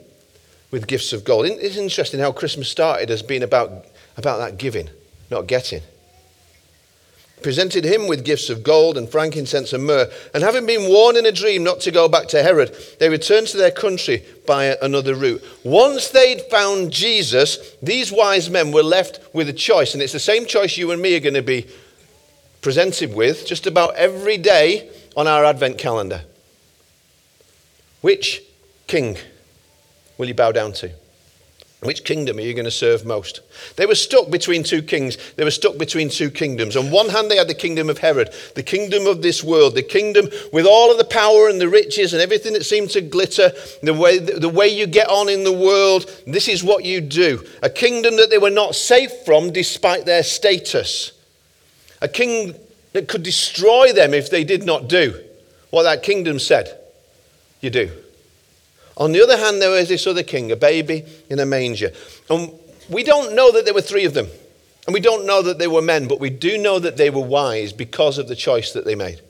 with 0.70 0.86
gifts 0.86 1.12
of 1.12 1.24
gold. 1.24 1.44
It's 1.44 1.76
interesting 1.76 2.20
how 2.20 2.32
Christmas 2.32 2.68
started 2.68 3.10
as 3.10 3.22
being 3.22 3.42
about, 3.42 3.84
about 4.16 4.38
that 4.38 4.56
giving, 4.56 4.88
not 5.30 5.46
getting 5.46 5.82
presented 7.42 7.84
him 7.84 8.06
with 8.06 8.24
gifts 8.24 8.50
of 8.50 8.62
gold 8.62 8.96
and 8.96 9.08
frankincense 9.08 9.72
and 9.72 9.84
myrrh. 9.84 10.10
And 10.34 10.42
having 10.42 10.66
been 10.66 10.88
warned 10.88 11.18
in 11.18 11.26
a 11.26 11.32
dream 11.32 11.64
not 11.64 11.80
to 11.80 11.90
go 11.90 12.08
back 12.08 12.28
to 12.28 12.42
Herod, 12.42 12.74
they 12.98 13.08
returned 13.08 13.48
to 13.48 13.56
their 13.56 13.70
country 13.70 14.24
by 14.46 14.76
another 14.80 15.14
route. 15.14 15.42
Once 15.64 16.08
they'd 16.08 16.42
found 16.42 16.92
Jesus, 16.92 17.76
these 17.82 18.12
wise 18.12 18.48
men 18.48 18.72
were 18.72 18.82
left 18.82 19.20
with 19.32 19.48
a 19.48 19.52
choice. 19.52 19.94
And 19.94 20.02
it's 20.02 20.12
the 20.12 20.18
same 20.18 20.46
choice 20.46 20.76
you 20.76 20.90
and 20.90 21.02
me 21.02 21.16
are 21.16 21.20
going 21.20 21.34
to 21.34 21.42
be 21.42 21.66
presented 22.60 23.14
with 23.14 23.46
just 23.46 23.66
about 23.66 23.94
every 23.96 24.38
day 24.38 24.90
on 25.16 25.26
our 25.26 25.44
Advent 25.44 25.78
calendar. 25.78 26.22
Which 28.00 28.42
king 28.86 29.16
will 30.18 30.28
you 30.28 30.34
bow 30.34 30.52
down 30.52 30.72
to? 30.74 30.90
Which 31.82 32.04
kingdom 32.04 32.38
are 32.38 32.42
you 32.42 32.54
going 32.54 32.64
to 32.64 32.70
serve 32.70 33.04
most? 33.04 33.40
They 33.74 33.86
were 33.86 33.96
stuck 33.96 34.30
between 34.30 34.62
two 34.62 34.82
kings. 34.82 35.18
They 35.34 35.42
were 35.42 35.50
stuck 35.50 35.78
between 35.78 36.10
two 36.10 36.30
kingdoms. 36.30 36.76
On 36.76 36.92
one 36.92 37.08
hand, 37.08 37.28
they 37.28 37.36
had 37.36 37.48
the 37.48 37.54
kingdom 37.54 37.90
of 37.90 37.98
Herod, 37.98 38.32
the 38.54 38.62
kingdom 38.62 39.08
of 39.08 39.20
this 39.20 39.42
world, 39.42 39.74
the 39.74 39.82
kingdom 39.82 40.28
with 40.52 40.64
all 40.64 40.92
of 40.92 40.98
the 40.98 41.04
power 41.04 41.48
and 41.48 41.60
the 41.60 41.68
riches 41.68 42.12
and 42.12 42.22
everything 42.22 42.52
that 42.52 42.64
seemed 42.64 42.90
to 42.90 43.00
glitter, 43.00 43.50
the 43.82 43.94
way, 43.94 44.18
the 44.18 44.48
way 44.48 44.68
you 44.68 44.86
get 44.86 45.08
on 45.08 45.28
in 45.28 45.42
the 45.42 45.52
world. 45.52 46.08
This 46.24 46.46
is 46.46 46.62
what 46.62 46.84
you 46.84 47.00
do. 47.00 47.44
A 47.64 47.70
kingdom 47.70 48.14
that 48.14 48.30
they 48.30 48.38
were 48.38 48.48
not 48.48 48.76
safe 48.76 49.10
from 49.24 49.52
despite 49.52 50.06
their 50.06 50.22
status. 50.22 51.10
A 52.00 52.06
king 52.06 52.54
that 52.92 53.08
could 53.08 53.24
destroy 53.24 53.92
them 53.92 54.14
if 54.14 54.30
they 54.30 54.44
did 54.44 54.62
not 54.62 54.88
do 54.88 55.20
what 55.70 55.82
that 55.82 56.04
kingdom 56.04 56.38
said. 56.38 56.78
You 57.60 57.70
do. 57.70 57.90
On 58.96 59.12
the 59.12 59.22
other 59.22 59.36
hand, 59.36 59.60
there 59.60 59.70
was 59.70 59.88
this 59.88 60.06
other 60.06 60.22
king, 60.22 60.52
a 60.52 60.56
baby 60.56 61.04
in 61.30 61.38
a 61.38 61.46
manger. 61.46 61.92
And 62.28 62.52
we 62.88 63.02
don't 63.02 63.34
know 63.34 63.50
that 63.52 63.64
there 63.64 63.74
were 63.74 63.80
three 63.80 64.04
of 64.04 64.14
them. 64.14 64.28
And 64.86 64.94
we 64.94 65.00
don't 65.00 65.26
know 65.26 65.42
that 65.42 65.58
they 65.58 65.68
were 65.68 65.82
men, 65.82 66.08
but 66.08 66.20
we 66.20 66.30
do 66.30 66.58
know 66.58 66.78
that 66.78 66.96
they 66.96 67.08
were 67.08 67.22
wise 67.22 67.72
because 67.72 68.18
of 68.18 68.28
the 68.28 68.36
choice 68.36 68.72
that 68.72 68.84
they 68.84 68.94
made. 68.94 69.20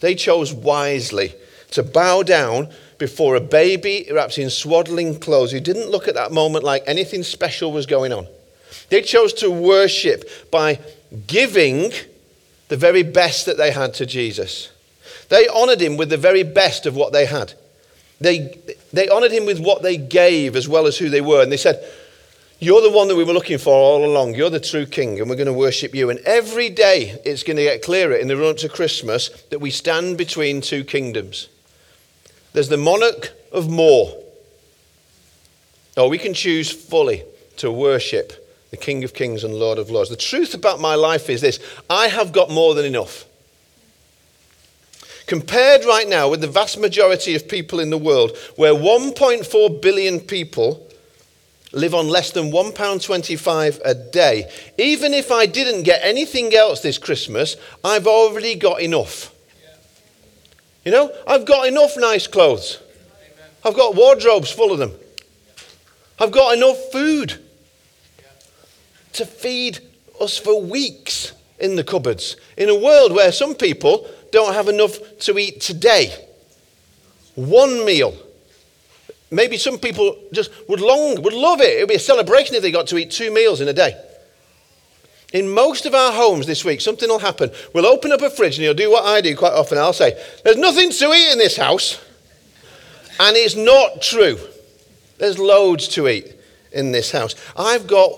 They 0.00 0.14
chose 0.14 0.52
wisely 0.52 1.34
to 1.72 1.82
bow 1.82 2.22
down 2.22 2.70
before 2.96 3.36
a 3.36 3.40
baby 3.40 4.08
wrapped 4.10 4.38
in 4.38 4.50
swaddling 4.50 5.20
clothes 5.20 5.52
who 5.52 5.60
didn't 5.60 5.90
look 5.90 6.08
at 6.08 6.14
that 6.14 6.32
moment 6.32 6.64
like 6.64 6.82
anything 6.86 7.22
special 7.22 7.70
was 7.70 7.86
going 7.86 8.12
on. 8.12 8.26
They 8.88 9.02
chose 9.02 9.32
to 9.34 9.50
worship 9.50 10.50
by 10.50 10.80
giving 11.26 11.92
the 12.68 12.76
very 12.76 13.02
best 13.02 13.46
that 13.46 13.56
they 13.56 13.70
had 13.70 13.94
to 13.94 14.06
Jesus. 14.06 14.70
They 15.28 15.46
honored 15.48 15.80
him 15.80 15.96
with 15.96 16.08
the 16.08 16.16
very 16.16 16.42
best 16.42 16.86
of 16.86 16.96
what 16.96 17.12
they 17.12 17.26
had. 17.26 17.52
They, 18.20 18.58
they 18.92 19.08
honored 19.08 19.32
him 19.32 19.46
with 19.46 19.60
what 19.60 19.82
they 19.82 19.96
gave 19.96 20.56
as 20.56 20.68
well 20.68 20.86
as 20.86 20.98
who 20.98 21.08
they 21.08 21.20
were. 21.20 21.42
And 21.42 21.52
they 21.52 21.56
said, 21.56 21.84
You're 22.58 22.82
the 22.82 22.90
one 22.90 23.08
that 23.08 23.16
we 23.16 23.24
were 23.24 23.32
looking 23.32 23.58
for 23.58 23.72
all 23.72 24.04
along. 24.04 24.34
You're 24.34 24.50
the 24.50 24.60
true 24.60 24.86
king, 24.86 25.20
and 25.20 25.30
we're 25.30 25.36
going 25.36 25.46
to 25.46 25.52
worship 25.52 25.94
you. 25.94 26.10
And 26.10 26.18
every 26.20 26.68
day 26.68 27.20
it's 27.24 27.42
going 27.42 27.56
to 27.56 27.62
get 27.62 27.82
clearer 27.82 28.14
in 28.14 28.28
the 28.28 28.36
run 28.36 28.50
up 28.50 28.56
to 28.58 28.68
Christmas 28.68 29.28
that 29.50 29.60
we 29.60 29.70
stand 29.70 30.18
between 30.18 30.60
two 30.60 30.82
kingdoms. 30.82 31.48
There's 32.52 32.68
the 32.68 32.76
monarch 32.76 33.32
of 33.52 33.68
more. 33.70 34.16
Or 35.96 36.08
we 36.08 36.18
can 36.18 36.34
choose 36.34 36.70
fully 36.70 37.24
to 37.58 37.70
worship 37.70 38.44
the 38.70 38.76
King 38.76 39.04
of 39.04 39.14
Kings 39.14 39.44
and 39.44 39.54
Lord 39.54 39.78
of 39.78 39.90
Lords. 39.90 40.10
The 40.10 40.16
truth 40.16 40.54
about 40.54 40.80
my 40.80 40.94
life 40.94 41.30
is 41.30 41.40
this 41.40 41.58
I 41.88 42.08
have 42.08 42.32
got 42.32 42.50
more 42.50 42.74
than 42.74 42.84
enough. 42.84 43.24
Compared 45.28 45.84
right 45.84 46.08
now 46.08 46.30
with 46.30 46.40
the 46.40 46.48
vast 46.48 46.78
majority 46.80 47.34
of 47.34 47.46
people 47.46 47.80
in 47.80 47.90
the 47.90 47.98
world, 47.98 48.34
where 48.56 48.72
1.4 48.72 49.82
billion 49.82 50.20
people 50.20 50.88
live 51.72 51.94
on 51.94 52.08
less 52.08 52.30
than 52.30 52.50
£1.25 52.50 53.80
a 53.84 53.94
day, 53.94 54.50
even 54.78 55.12
if 55.12 55.30
I 55.30 55.44
didn't 55.44 55.82
get 55.82 56.00
anything 56.02 56.54
else 56.54 56.80
this 56.80 56.96
Christmas, 56.96 57.56
I've 57.84 58.06
already 58.06 58.54
got 58.54 58.80
enough. 58.80 59.34
You 60.86 60.92
know, 60.92 61.14
I've 61.26 61.44
got 61.44 61.68
enough 61.68 61.92
nice 61.98 62.26
clothes. 62.26 62.80
I've 63.62 63.74
got 63.74 63.94
wardrobes 63.94 64.50
full 64.50 64.72
of 64.72 64.78
them. 64.78 64.94
I've 66.18 66.32
got 66.32 66.56
enough 66.56 66.90
food 66.90 67.34
to 69.12 69.26
feed 69.26 69.80
us 70.22 70.38
for 70.38 70.62
weeks 70.62 71.32
in 71.58 71.76
the 71.76 71.84
cupboards. 71.84 72.36
In 72.56 72.70
a 72.70 72.74
world 72.74 73.12
where 73.12 73.30
some 73.30 73.54
people 73.54 74.08
don't 74.30 74.54
have 74.54 74.68
enough 74.68 74.98
to 75.20 75.38
eat 75.38 75.60
today. 75.60 76.12
One 77.34 77.84
meal. 77.84 78.14
Maybe 79.30 79.58
some 79.58 79.78
people 79.78 80.16
just 80.32 80.50
would 80.68 80.80
long, 80.80 81.22
would 81.22 81.34
love 81.34 81.60
it. 81.60 81.76
It 81.76 81.80
would 81.80 81.88
be 81.88 81.96
a 81.96 82.00
celebration 82.00 82.56
if 82.56 82.62
they 82.62 82.70
got 82.70 82.86
to 82.88 82.98
eat 82.98 83.10
two 83.10 83.32
meals 83.32 83.60
in 83.60 83.68
a 83.68 83.72
day. 83.72 83.94
In 85.32 85.50
most 85.50 85.84
of 85.84 85.94
our 85.94 86.12
homes 86.12 86.46
this 86.46 86.64
week, 86.64 86.80
something 86.80 87.08
will 87.08 87.18
happen. 87.18 87.50
We'll 87.74 87.86
open 87.86 88.12
up 88.12 88.22
a 88.22 88.30
fridge 88.30 88.56
and 88.56 88.64
you'll 88.64 88.72
do 88.72 88.90
what 88.90 89.04
I 89.04 89.20
do 89.20 89.36
quite 89.36 89.52
often. 89.52 89.76
I'll 89.76 89.92
say, 89.92 90.18
There's 90.42 90.56
nothing 90.56 90.90
to 90.90 91.12
eat 91.12 91.32
in 91.32 91.38
this 91.38 91.56
house. 91.56 92.02
And 93.20 93.36
it's 93.36 93.56
not 93.56 94.00
true. 94.00 94.38
There's 95.18 95.38
loads 95.38 95.88
to 95.88 96.08
eat 96.08 96.34
in 96.72 96.92
this 96.92 97.10
house. 97.10 97.34
I've 97.56 97.86
got 97.86 98.12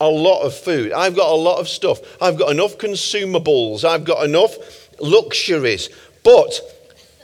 a 0.00 0.08
lot 0.08 0.42
of 0.42 0.54
food. 0.54 0.92
I've 0.92 1.14
got 1.14 1.30
a 1.30 1.36
lot 1.36 1.60
of 1.60 1.68
stuff. 1.68 2.00
I've 2.20 2.36
got 2.36 2.50
enough 2.50 2.76
consumables. 2.76 3.84
I've 3.84 4.04
got 4.04 4.24
enough 4.24 4.81
luxuries. 5.00 5.88
But 6.22 6.60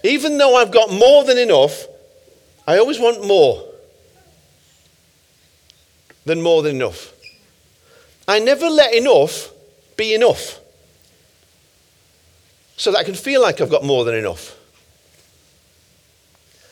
even 0.05 0.39
though 0.39 0.57
I've 0.57 0.71
got 0.71 0.91
more 0.93 1.25
than 1.25 1.39
enough, 1.39 1.87
I 2.67 2.79
always 2.79 2.99
want 2.99 3.27
more 3.27 3.65
than 6.25 6.43
more 6.43 6.63
than 6.63 6.77
enough. 6.77 7.13
I 8.27 8.39
never 8.39 8.69
let 8.69 8.93
enough 8.95 9.51
be 9.97 10.15
enough 10.15 10.61
so 12.77 12.93
that 12.93 12.99
I 12.99 13.05
can 13.05 13.15
feel 13.15 13.43
like 13.43 13.61
I've 13.61 13.71
got 13.71 13.85
more 13.85 14.05
than 14.05 14.15
enough. 14.15 14.57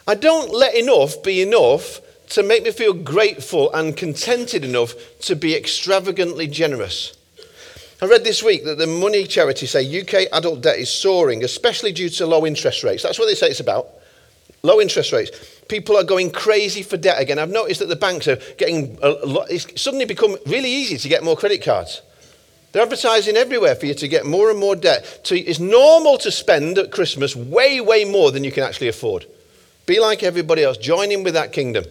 I 0.07 0.15
don't 0.15 0.53
let 0.53 0.75
enough 0.75 1.23
be 1.23 1.43
enough 1.43 2.01
to 2.29 2.43
make 2.43 2.63
me 2.63 2.71
feel 2.71 2.93
grateful 2.93 3.73
and 3.73 3.97
contented 3.97 4.65
enough 4.65 4.95
to 5.21 5.35
be 5.35 5.57
extravagantly 5.57 6.47
generous. 6.47 7.16
I 8.01 8.07
read 8.07 8.25
this 8.25 8.43
week 8.43 8.65
that 8.65 8.77
the 8.77 8.87
money 8.87 9.27
charities 9.27 9.71
say 9.71 10.01
UK 10.01 10.29
adult 10.33 10.61
debt 10.61 10.79
is 10.79 10.91
soaring, 10.91 11.43
especially 11.45 11.93
due 11.93 12.11
to 12.11 12.27
low 12.27 12.45
interest 12.45 12.85
rates. 12.85 13.03
That's 13.03 13.19
what 13.19 13.27
they 13.27 13.35
say 13.35 13.49
it's 13.49 13.61
about. 13.61 13.89
Low 14.63 14.81
interest 14.81 15.13
rates. 15.13 15.31
People 15.69 15.97
are 15.97 16.05
going 16.05 16.31
crazy 16.31 16.83
for 16.83 16.97
debt 16.97 17.21
again. 17.21 17.39
I've 17.39 17.51
noticed 17.51 17.81
that 17.81 17.89
the 17.89 17.97
banks 17.97 18.29
are 18.29 18.37
getting 18.59 18.99
a 19.03 19.11
lot, 19.11 19.51
it's 19.51 19.81
suddenly 19.81 20.05
become 20.05 20.37
really 20.47 20.71
easy 20.71 20.99
to 20.99 21.09
get 21.09 21.25
more 21.25 21.37
credit 21.37 21.65
cards. 21.65 22.03
They're 22.73 22.83
advertising 22.83 23.37
everywhere 23.37 23.75
for 23.75 23.87
you 23.87 23.95
to 23.95 24.09
get 24.09 24.27
more 24.27 24.51
and 24.51 24.59
more 24.59 24.77
debt. 24.77 25.27
It's 25.31 25.59
normal 25.59 26.19
to 26.19 26.31
spend 26.31 26.77
at 26.77 26.91
Christmas 26.91 27.35
way, 27.35 27.81
way 27.81 28.05
more 28.05 28.31
than 28.31 28.45
you 28.45 28.53
can 28.53 28.65
actually 28.65 28.89
afford. 28.89 29.25
Be 29.87 30.01
like 30.01 30.23
everybody 30.23 30.63
else. 30.63 30.77
Join 30.77 31.11
in 31.11 31.23
with 31.23 31.35
that 31.35 31.53
kingdom 31.53 31.85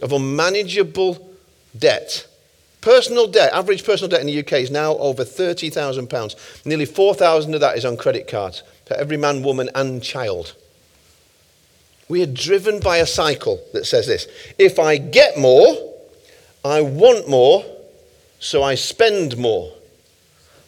of 0.00 0.12
unmanageable 0.12 1.34
debt. 1.76 2.28
Personal 2.80 3.26
debt, 3.26 3.52
average 3.52 3.84
personal 3.84 4.08
debt 4.08 4.20
in 4.20 4.26
the 4.26 4.38
UK 4.38 4.52
is 4.54 4.70
now 4.70 4.96
over 4.96 5.24
£30,000. 5.24 6.64
Nearly 6.64 6.86
4,000 6.86 7.54
of 7.54 7.60
that 7.60 7.76
is 7.76 7.84
on 7.84 7.96
credit 7.96 8.26
cards 8.26 8.62
for 8.86 8.94
every 8.94 9.16
man, 9.16 9.42
woman, 9.42 9.68
and 9.74 10.02
child. 10.02 10.54
We 12.08 12.22
are 12.22 12.26
driven 12.26 12.80
by 12.80 12.96
a 12.96 13.06
cycle 13.06 13.60
that 13.72 13.86
says 13.86 14.06
this 14.06 14.26
if 14.58 14.78
I 14.78 14.96
get 14.96 15.38
more, 15.38 15.76
I 16.64 16.80
want 16.80 17.28
more, 17.28 17.64
so 18.40 18.62
I 18.62 18.74
spend 18.74 19.36
more. 19.36 19.72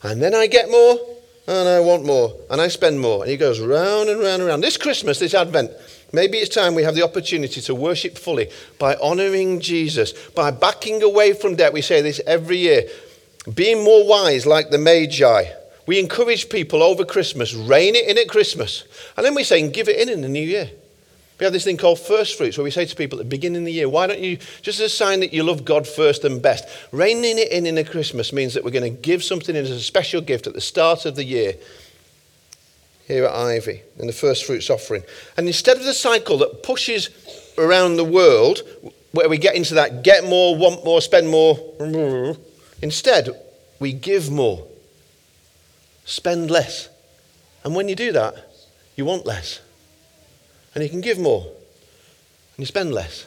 And 0.05 0.23
then 0.23 0.35
I 0.35 0.47
get 0.47 0.71
more, 0.71 0.99
and 1.47 1.69
I 1.69 1.81
want 1.81 2.05
more, 2.05 2.33
and 2.51 2.61
I 2.61 2.69
spend 2.69 3.01
more. 3.01 3.23
And 3.23 3.31
he 3.31 3.37
goes 3.37 3.61
round 3.61 4.09
and 4.09 4.21
round 4.21 4.43
and 4.43 4.47
round. 4.47 4.63
This 4.63 4.77
Christmas, 4.77 5.19
this 5.19 5.35
Advent, 5.35 5.71
Maybe 6.13 6.39
it's 6.39 6.55
time 6.55 6.75
we 6.75 6.83
have 6.83 6.95
the 6.95 7.05
opportunity 7.05 7.61
to 7.63 7.75
worship 7.75 8.19
fully 8.19 8.51
by 8.79 8.97
honoring 8.97 9.61
Jesus, 9.61 10.13
by 10.31 10.51
backing 10.51 11.03
away 11.03 11.33
from 11.33 11.57
debt. 11.57 11.73
We 11.73 11.81
say 11.81 12.03
this 12.03 12.21
every 12.27 12.59
year. 12.59 12.89
Being 13.55 13.83
more 13.83 14.07
wise 14.07 14.47
like 14.47 14.71
the 14.71 14.79
Magi. 14.79 15.45
We 15.87 15.99
encourage 15.99 16.49
people 16.49 16.83
over 16.83 17.05
Christmas, 17.05 17.55
rein 17.55 17.97
it 17.97 18.09
in 18.09 18.19
at 18.19 18.29
Christmas. 18.29 18.85
And 19.17 19.27
then 19.27 19.35
we 19.35 19.43
say, 19.43 19.67
give 19.69 19.89
it 19.89 19.99
in 19.99 20.09
in 20.09 20.21
the 20.21 20.29
new 20.29 20.47
year. 20.47 20.71
We 21.41 21.45
have 21.45 21.53
this 21.53 21.65
thing 21.65 21.79
called 21.79 21.99
first 21.99 22.39
fruits 22.39 22.57
where 22.57 22.63
we 22.63 22.71
say 22.71 22.85
to 22.85 22.95
people 22.95 23.19
at 23.19 23.25
the 23.25 23.29
beginning 23.29 23.63
of 23.63 23.67
the 23.67 23.73
year, 23.73 23.89
why 23.89 24.07
don't 24.07 24.21
you, 24.21 24.37
just 24.61 24.79
as 24.79 24.81
a 24.81 24.89
sign 24.89 25.21
that 25.21 25.33
you 25.33 25.43
love 25.43 25.65
God 25.65 25.89
first 25.89 26.25
and 26.25 26.41
best, 26.41 26.69
reining 26.93 27.37
it 27.37 27.51
in 27.51 27.67
in 27.67 27.79
a 27.79 27.85
Christmas 27.85 28.33
means 28.33 28.55
that 28.55 28.63
we're 28.63 28.71
going 28.71 28.95
to 28.95 29.03
give 29.03 29.25
something 29.25 29.57
as 29.57 29.71
a 29.71 29.81
special 29.81 30.21
gift 30.21 30.47
at 30.47 30.55
the 30.55 30.61
start 30.61 31.05
of 31.05 31.17
the 31.17 31.25
year 31.25 31.55
here 33.13 33.27
at 33.27 33.35
Ivy 33.35 33.83
in 33.99 34.07
the 34.07 34.13
first 34.13 34.45
fruits 34.45 34.71
offering. 34.71 35.03
And 35.37 35.47
instead 35.47 35.77
of 35.77 35.85
the 35.85 35.95
cycle 35.95 36.39
that 36.39 36.63
pushes 36.63 37.11
around 37.59 37.97
the 37.97 38.05
world, 38.05 38.63
where 39.13 39.29
we 39.29 39.39
get 39.39 39.55
into 39.55 39.75
that 39.75 40.03
get 40.03 40.25
more, 40.25 40.57
want 40.57 40.85
more, 40.85 41.01
spend 41.01 41.29
more, 41.29 42.37
instead 42.81 43.29
we 43.79 43.93
give 43.93 44.31
more, 44.31 44.67
spend 46.05 46.51
less. 46.51 46.89
And 47.65 47.75
when 47.75 47.89
you 47.89 47.95
do 47.95 48.13
that, 48.13 48.35
you 48.97 49.05
want 49.05 49.27
less. 49.27 49.61
And 50.75 50.83
you 50.83 50.89
can 50.89 51.03
give 51.03 51.19
more, 51.19 51.43
and 51.43 52.59
you 52.59 52.67
spend 52.67 52.95
less. 52.95 53.27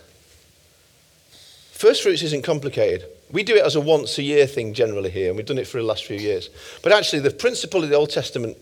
First 1.72 2.02
fruits 2.02 2.24
isn't 2.24 2.44
complicated. 2.44 3.06
We 3.32 3.44
do 3.44 3.56
it 3.56 3.64
as 3.64 3.76
a 3.76 3.82
once 3.82 4.18
a 4.18 4.24
year 4.24 4.48
thing 4.48 4.74
generally 4.74 5.12
here, 5.12 5.28
and 5.28 5.38
we've 5.38 5.46
done 5.46 5.58
it 5.58 5.68
for 5.68 5.78
the 5.78 5.84
last 5.84 6.06
few 6.06 6.18
years. 6.18 6.50
But 6.82 6.92
actually, 6.92 7.20
the 7.20 7.32
principle 7.32 7.84
of 7.84 7.90
the 7.90 7.96
Old 7.96 8.10
Testament 8.10 8.58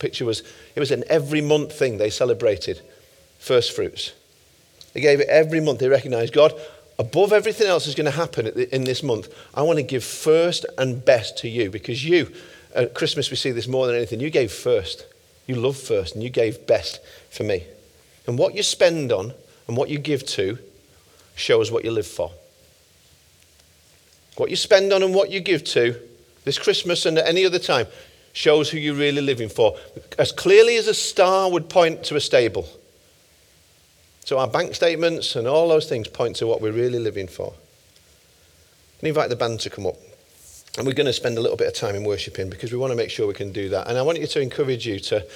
picture 0.00 0.24
was 0.24 0.42
it 0.74 0.80
was 0.80 0.90
an 0.90 1.04
every 1.08 1.40
month 1.40 1.78
thing 1.78 1.98
they 1.98 2.10
celebrated 2.10 2.80
first 3.38 3.72
fruits. 3.72 4.12
They 4.92 5.00
gave 5.00 5.20
it 5.20 5.28
every 5.28 5.60
month. 5.60 5.78
They 5.78 5.88
recognized 5.88 6.32
God, 6.32 6.52
above 6.98 7.32
everything 7.32 7.66
else 7.66 7.86
is 7.86 7.94
going 7.94 8.04
to 8.04 8.10
happen 8.10 8.46
in 8.46 8.84
this 8.84 9.02
month, 9.02 9.32
I 9.54 9.62
want 9.62 9.78
to 9.78 9.82
give 9.82 10.04
first 10.04 10.66
and 10.76 11.02
best 11.02 11.38
to 11.38 11.48
you 11.48 11.70
because 11.70 12.04
you, 12.04 12.30
at 12.74 12.94
Christmas, 12.94 13.30
we 13.30 13.36
see 13.36 13.52
this 13.52 13.66
more 13.66 13.86
than 13.86 13.96
anything. 13.96 14.20
You 14.20 14.30
gave 14.30 14.52
first. 14.52 15.06
You 15.46 15.54
loved 15.54 15.78
first 15.78 16.14
and 16.14 16.22
you 16.22 16.30
gave 16.30 16.66
best 16.66 17.00
for 17.30 17.42
me. 17.42 17.64
And 18.26 18.38
what 18.38 18.54
you 18.54 18.62
spend 18.62 19.10
on 19.10 19.32
and 19.66 19.76
what 19.76 19.88
you 19.88 19.98
give 19.98 20.26
to 20.26 20.58
shows 21.34 21.72
what 21.72 21.84
you 21.84 21.90
live 21.90 22.06
for. 22.06 22.30
What 24.36 24.50
you 24.50 24.56
spend 24.56 24.92
on 24.92 25.02
and 25.02 25.14
what 25.14 25.30
you 25.30 25.40
give 25.40 25.64
to 25.64 25.96
this 26.44 26.58
Christmas 26.58 27.06
and 27.06 27.18
at 27.18 27.26
any 27.26 27.46
other 27.46 27.58
time 27.58 27.86
shows 28.40 28.70
who 28.70 28.78
you're 28.78 28.94
really 28.94 29.20
living 29.20 29.50
for. 29.50 29.76
As 30.18 30.32
clearly 30.32 30.76
as 30.76 30.88
a 30.88 30.94
star 30.94 31.50
would 31.50 31.68
point 31.68 32.04
to 32.04 32.16
a 32.16 32.20
stable. 32.20 32.66
So 34.24 34.38
our 34.38 34.48
bank 34.48 34.74
statements 34.74 35.36
and 35.36 35.46
all 35.46 35.68
those 35.68 35.86
things 35.86 36.08
point 36.08 36.36
to 36.36 36.46
what 36.46 36.62
we're 36.62 36.72
really 36.72 36.98
living 36.98 37.28
for. 37.28 37.52
I 39.02 39.08
invite 39.08 39.28
the 39.28 39.36
band 39.36 39.60
to 39.60 39.70
come 39.70 39.86
up. 39.86 39.96
And 40.78 40.86
we're 40.86 40.94
going 40.94 41.06
to 41.06 41.12
spend 41.12 41.36
a 41.36 41.40
little 41.42 41.56
bit 41.56 41.66
of 41.66 41.74
time 41.74 41.94
in 41.94 42.04
worshiping 42.04 42.48
because 42.48 42.72
we 42.72 42.78
want 42.78 42.92
to 42.92 42.96
make 42.96 43.10
sure 43.10 43.26
we 43.26 43.34
can 43.34 43.52
do 43.52 43.68
that. 43.70 43.88
And 43.88 43.98
I 43.98 44.02
want 44.02 44.18
you 44.18 44.26
to 44.26 44.40
encourage 44.40 44.86
you 44.86 45.00
to, 45.00 45.26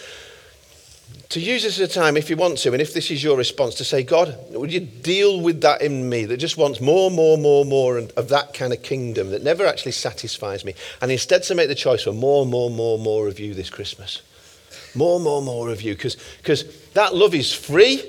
to 1.31 1.41
use 1.41 1.63
this 1.65 1.81
as 1.81 1.91
a 1.91 1.93
time, 1.93 2.17
if 2.17 2.31
you 2.31 2.37
want 2.37 2.59
to, 2.59 2.73
and 2.73 2.81
if 2.81 2.95
this 2.95 3.11
is 3.11 3.23
your 3.23 3.37
response, 3.37 3.75
to 3.77 3.85
say, 3.85 4.03
God, 4.03 4.37
would 4.51 4.73
you 4.73 4.81
deal 4.81 5.41
with 5.41 5.63
that 5.63 5.83
in 5.83 6.09
me 6.09 6.27
that 6.27 6.37
just 6.37 6.57
wants 6.57 6.81
more, 6.81 7.11
more, 7.11 7.37
more, 7.37 7.65
more 7.65 7.99
of 7.99 8.29
that 8.29 8.55
kind 8.55 8.73
of 8.73 8.83
kingdom 8.83 9.31
that 9.31 9.43
never 9.43 9.67
actually 9.67 9.93
satisfies 9.93 10.65
me? 10.65 10.75
And 11.01 11.11
instead 11.11 11.43
to 11.45 11.55
make 11.55 11.69
the 11.69 11.75
choice 11.75 12.05
for 12.05 12.13
more, 12.13 12.47
more, 12.47 12.71
more, 12.71 12.99
more 12.99 13.27
of 13.27 13.41
you 13.41 13.53
this 13.53 13.71
Christmas. 13.71 14.23
More, 14.95 15.19
more, 15.19 15.43
more 15.43 15.71
of 15.71 15.83
you. 15.83 15.95
Because 15.95 16.89
that 16.93 17.15
love 17.15 17.35
is 17.35 17.53
free. 17.53 18.03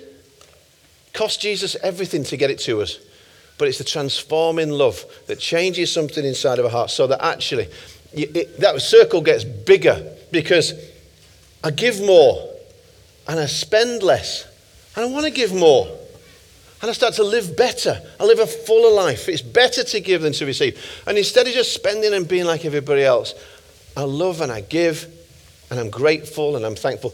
Cost 1.13 1.41
Jesus 1.41 1.75
everything 1.81 2.23
to 2.25 2.37
get 2.37 2.51
it 2.51 2.59
to 2.59 2.81
us 2.81 2.99
but 3.57 3.67
it's 3.67 3.77
the 3.77 3.83
transforming 3.83 4.69
love 4.69 5.05
that 5.27 5.39
changes 5.39 5.91
something 5.91 6.25
inside 6.25 6.59
of 6.59 6.65
a 6.65 6.69
heart 6.69 6.89
so 6.89 7.07
that 7.07 7.23
actually 7.23 7.69
it, 8.13 8.59
that 8.59 8.81
circle 8.81 9.21
gets 9.21 9.43
bigger 9.43 10.13
because 10.31 10.73
I 11.63 11.71
give 11.71 12.01
more 12.01 12.54
and 13.27 13.39
I 13.39 13.45
spend 13.45 14.03
less 14.03 14.47
and 14.95 15.05
I 15.05 15.09
want 15.09 15.25
to 15.25 15.31
give 15.31 15.53
more. 15.53 15.87
And 16.81 16.89
I 16.89 16.93
start 16.93 17.15
to 17.15 17.23
live 17.23 17.57
better. 17.57 17.99
I 18.19 18.25
live 18.25 18.39
a 18.39 18.45
fuller 18.45 18.93
life. 18.93 19.27
It's 19.27 19.41
better 19.41 19.83
to 19.83 19.99
give 19.99 20.21
than 20.21 20.33
to 20.33 20.45
receive. 20.45 20.79
And 21.07 21.17
instead 21.17 21.47
of 21.47 21.53
just 21.53 21.73
spending 21.73 22.13
and 22.13 22.27
being 22.27 22.45
like 22.45 22.65
everybody 22.65 23.03
else, 23.03 23.33
I 23.97 24.03
love 24.03 24.41
and 24.41 24.51
I 24.51 24.61
give 24.61 25.07
and 25.69 25.79
I'm 25.79 25.89
grateful 25.89 26.55
and 26.55 26.65
I'm 26.65 26.75
thankful. 26.75 27.13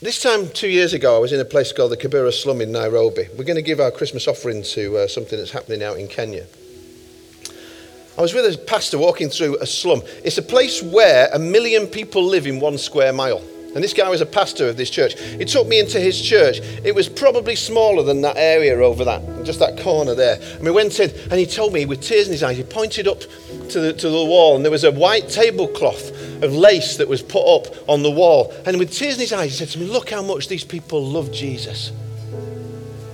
This 0.00 0.22
time, 0.22 0.50
two 0.50 0.68
years 0.68 0.92
ago, 0.92 1.16
I 1.16 1.18
was 1.18 1.32
in 1.32 1.40
a 1.40 1.44
place 1.44 1.72
called 1.72 1.90
the 1.90 1.96
Kibera 1.96 2.32
Slum 2.32 2.60
in 2.60 2.70
Nairobi. 2.70 3.26
We're 3.36 3.44
going 3.44 3.56
to 3.56 3.62
give 3.62 3.80
our 3.80 3.90
Christmas 3.90 4.28
offering 4.28 4.62
to 4.62 4.98
uh, 4.98 5.08
something 5.08 5.38
that's 5.38 5.50
happening 5.50 5.82
out 5.82 5.98
in 5.98 6.08
Kenya. 6.08 6.46
I 8.16 8.20
was 8.20 8.34
with 8.34 8.54
a 8.54 8.58
pastor 8.58 8.98
walking 8.98 9.30
through 9.30 9.56
a 9.60 9.66
slum. 9.66 10.02
It's 10.22 10.38
a 10.38 10.42
place 10.42 10.82
where 10.82 11.28
a 11.32 11.38
million 11.38 11.86
people 11.86 12.22
live 12.22 12.46
in 12.46 12.60
one 12.60 12.78
square 12.78 13.12
mile. 13.12 13.42
And 13.74 13.82
this 13.82 13.92
guy 13.92 14.08
was 14.08 14.20
a 14.20 14.26
pastor 14.26 14.68
of 14.68 14.76
this 14.76 14.90
church. 14.90 15.18
He 15.20 15.44
took 15.44 15.66
me 15.66 15.80
into 15.80 15.98
his 15.98 16.20
church. 16.20 16.60
It 16.84 16.94
was 16.94 17.08
probably 17.08 17.56
smaller 17.56 18.02
than 18.02 18.20
that 18.20 18.36
area 18.36 18.76
over 18.76 19.04
that, 19.04 19.44
just 19.44 19.58
that 19.58 19.78
corner 19.80 20.14
there. 20.14 20.40
And 20.40 20.62
we 20.62 20.70
went 20.70 21.00
in, 21.00 21.10
and 21.30 21.40
he 21.40 21.46
told 21.46 21.72
me 21.72 21.84
with 21.84 22.00
tears 22.00 22.26
in 22.26 22.32
his 22.32 22.42
eyes, 22.42 22.56
he 22.56 22.62
pointed 22.62 23.08
up 23.08 23.20
to 23.70 23.80
the, 23.80 23.92
to 23.92 24.08
the 24.08 24.24
wall, 24.24 24.56
and 24.56 24.64
there 24.64 24.70
was 24.70 24.84
a 24.84 24.92
white 24.92 25.28
tablecloth 25.28 26.10
of 26.42 26.54
lace 26.54 26.96
that 26.98 27.08
was 27.08 27.22
put 27.22 27.44
up 27.44 27.66
on 27.88 28.02
the 28.02 28.10
wall. 28.10 28.52
And 28.64 28.78
with 28.78 28.92
tears 28.92 29.14
in 29.14 29.20
his 29.20 29.32
eyes, 29.32 29.50
he 29.50 29.56
said 29.56 29.68
to 29.68 29.78
me, 29.80 29.86
Look 29.86 30.10
how 30.10 30.22
much 30.22 30.48
these 30.48 30.64
people 30.64 31.04
love 31.04 31.32
Jesus. 31.32 31.90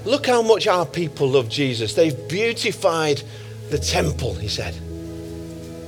Look 0.05 0.27
how 0.27 0.43
much 0.43 0.67
our 0.67 0.87
people 0.87 1.29
love 1.29 1.49
Jesus. 1.49 1.95
They've 1.95 2.29
beautified 2.29 3.23
the 3.71 3.79
temple, 3.79 4.35
he 4.35 4.49
said, 4.49 4.75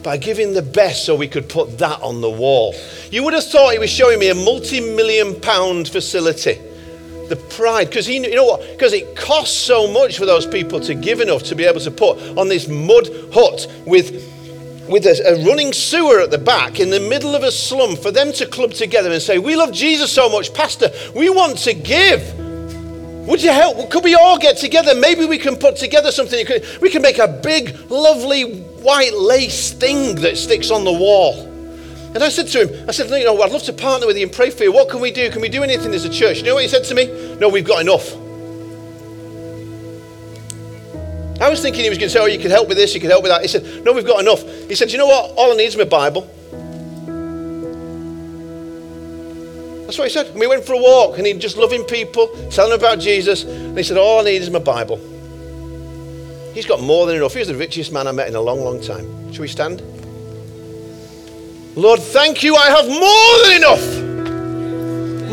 by 0.02 0.16
giving 0.16 0.52
the 0.52 0.62
best 0.62 1.04
so 1.04 1.14
we 1.14 1.28
could 1.28 1.48
put 1.48 1.78
that 1.78 2.00
on 2.02 2.20
the 2.20 2.30
wall. 2.30 2.74
You 3.10 3.22
would 3.24 3.34
have 3.34 3.44
thought 3.44 3.72
he 3.72 3.78
was 3.78 3.90
showing 3.90 4.18
me 4.18 4.30
a 4.30 4.34
multi 4.34 4.80
million 4.80 5.40
pound 5.40 5.88
facility. 5.88 6.60
The 7.28 7.36
pride, 7.36 7.88
because 7.88 8.06
he, 8.06 8.16
you 8.16 8.34
know 8.34 8.44
what? 8.44 8.60
Because 8.72 8.92
it 8.92 9.16
costs 9.16 9.56
so 9.56 9.90
much 9.90 10.18
for 10.18 10.26
those 10.26 10.46
people 10.46 10.80
to 10.80 10.94
give 10.94 11.20
enough 11.20 11.44
to 11.44 11.54
be 11.54 11.64
able 11.64 11.80
to 11.80 11.90
put 11.90 12.18
on 12.36 12.48
this 12.48 12.68
mud 12.68 13.08
hut 13.32 13.66
with 13.86 14.30
with 14.88 15.06
a, 15.06 15.22
a, 15.28 15.46
running 15.46 15.72
sewer 15.72 16.20
at 16.20 16.32
the 16.32 16.38
back 16.38 16.80
in 16.80 16.90
the 16.90 16.98
middle 16.98 17.36
of 17.36 17.44
a 17.44 17.52
slum 17.52 17.94
for 17.96 18.10
them 18.10 18.32
to 18.32 18.46
club 18.46 18.72
together 18.72 19.10
and 19.10 19.22
say, 19.22 19.38
We 19.38 19.56
love 19.56 19.72
Jesus 19.72 20.12
so 20.12 20.28
much, 20.28 20.52
Pastor, 20.52 20.90
we 21.14 21.30
want 21.30 21.58
to 21.58 21.72
give. 21.72 22.20
Would 23.28 23.40
you 23.42 23.52
help? 23.52 23.88
Could 23.90 24.02
we 24.02 24.14
all 24.16 24.36
get 24.36 24.56
together? 24.56 24.96
Maybe 24.96 25.24
we 25.24 25.38
can 25.38 25.56
put 25.56 25.76
together 25.76 26.10
something. 26.10 26.44
We 26.80 26.90
can 26.90 27.02
make 27.02 27.18
a 27.18 27.28
big, 27.28 27.78
lovely 27.88 28.64
white 28.82 29.14
lace 29.14 29.72
thing 29.72 30.16
that 30.16 30.36
sticks 30.36 30.70
on 30.70 30.84
the 30.84 30.92
wall. 30.92 31.48
And 32.14 32.22
I 32.22 32.28
said 32.28 32.48
to 32.48 32.66
him, 32.66 32.88
I 32.88 32.92
said, 32.92 33.08
you 33.08 33.24
know, 33.24 33.40
I'd 33.40 33.52
love 33.52 33.62
to 33.62 33.72
partner 33.72 34.06
with 34.06 34.18
you 34.18 34.24
and 34.24 34.32
pray 34.32 34.50
for 34.50 34.64
you. 34.64 34.72
What 34.72 34.90
can 34.90 35.00
we 35.00 35.10
do? 35.10 35.30
Can 35.30 35.40
we 35.40 35.48
do 35.48 35.62
anything 35.62 35.94
as 35.94 36.04
a 36.04 36.10
church? 36.10 36.38
You 36.38 36.44
know 36.44 36.54
what 36.54 36.62
he 36.62 36.68
said 36.68 36.84
to 36.84 36.94
me? 36.94 37.36
No, 37.36 37.48
we've 37.48 37.64
got 37.64 37.80
enough. 37.80 38.12
I 41.40 41.48
was 41.48 41.62
thinking 41.62 41.82
he 41.82 41.88
was 41.88 41.98
going 41.98 42.08
to 42.08 42.12
say, 42.12 42.20
Oh, 42.20 42.26
you 42.26 42.38
could 42.38 42.50
help 42.50 42.68
with 42.68 42.76
this, 42.76 42.94
you 42.94 43.00
could 43.00 43.10
help 43.10 43.22
with 43.22 43.32
that. 43.32 43.40
He 43.40 43.48
said, 43.48 43.84
No, 43.84 43.92
we've 43.92 44.06
got 44.06 44.20
enough. 44.20 44.42
He 44.68 44.74
said, 44.74 44.92
You 44.92 44.98
know 44.98 45.06
what? 45.06 45.32
All 45.36 45.52
I 45.52 45.56
need 45.56 45.64
is 45.64 45.76
my 45.76 45.84
Bible. 45.84 46.22
That's 49.86 49.98
what 49.98 50.08
he 50.08 50.10
said. 50.10 50.28
And 50.28 50.38
we 50.38 50.46
went 50.46 50.64
for 50.64 50.74
a 50.74 50.78
walk 50.78 51.18
and 51.18 51.26
he 51.26 51.32
just 51.34 51.56
loving 51.56 51.84
people, 51.84 52.28
telling 52.50 52.70
them 52.70 52.78
about 52.78 52.98
Jesus. 52.98 53.44
And 53.44 53.76
he 53.76 53.82
said, 53.82 53.96
All 53.96 54.20
I 54.20 54.24
need 54.24 54.42
is 54.42 54.50
my 54.50 54.58
Bible. 54.58 55.11
He's 56.54 56.66
got 56.66 56.80
more 56.80 57.06
than 57.06 57.16
enough. 57.16 57.34
He's 57.34 57.48
the 57.48 57.54
richest 57.54 57.92
man 57.92 58.06
I 58.06 58.12
met 58.12 58.28
in 58.28 58.34
a 58.34 58.40
long, 58.40 58.60
long 58.60 58.80
time. 58.80 59.32
Shall 59.32 59.42
we 59.42 59.48
stand? 59.48 59.82
Lord, 61.74 62.00
thank 62.00 62.42
you. 62.42 62.54
I 62.56 62.66
have 62.68 62.86
more 62.86 63.38
than 63.44 63.56
enough. 63.56 64.12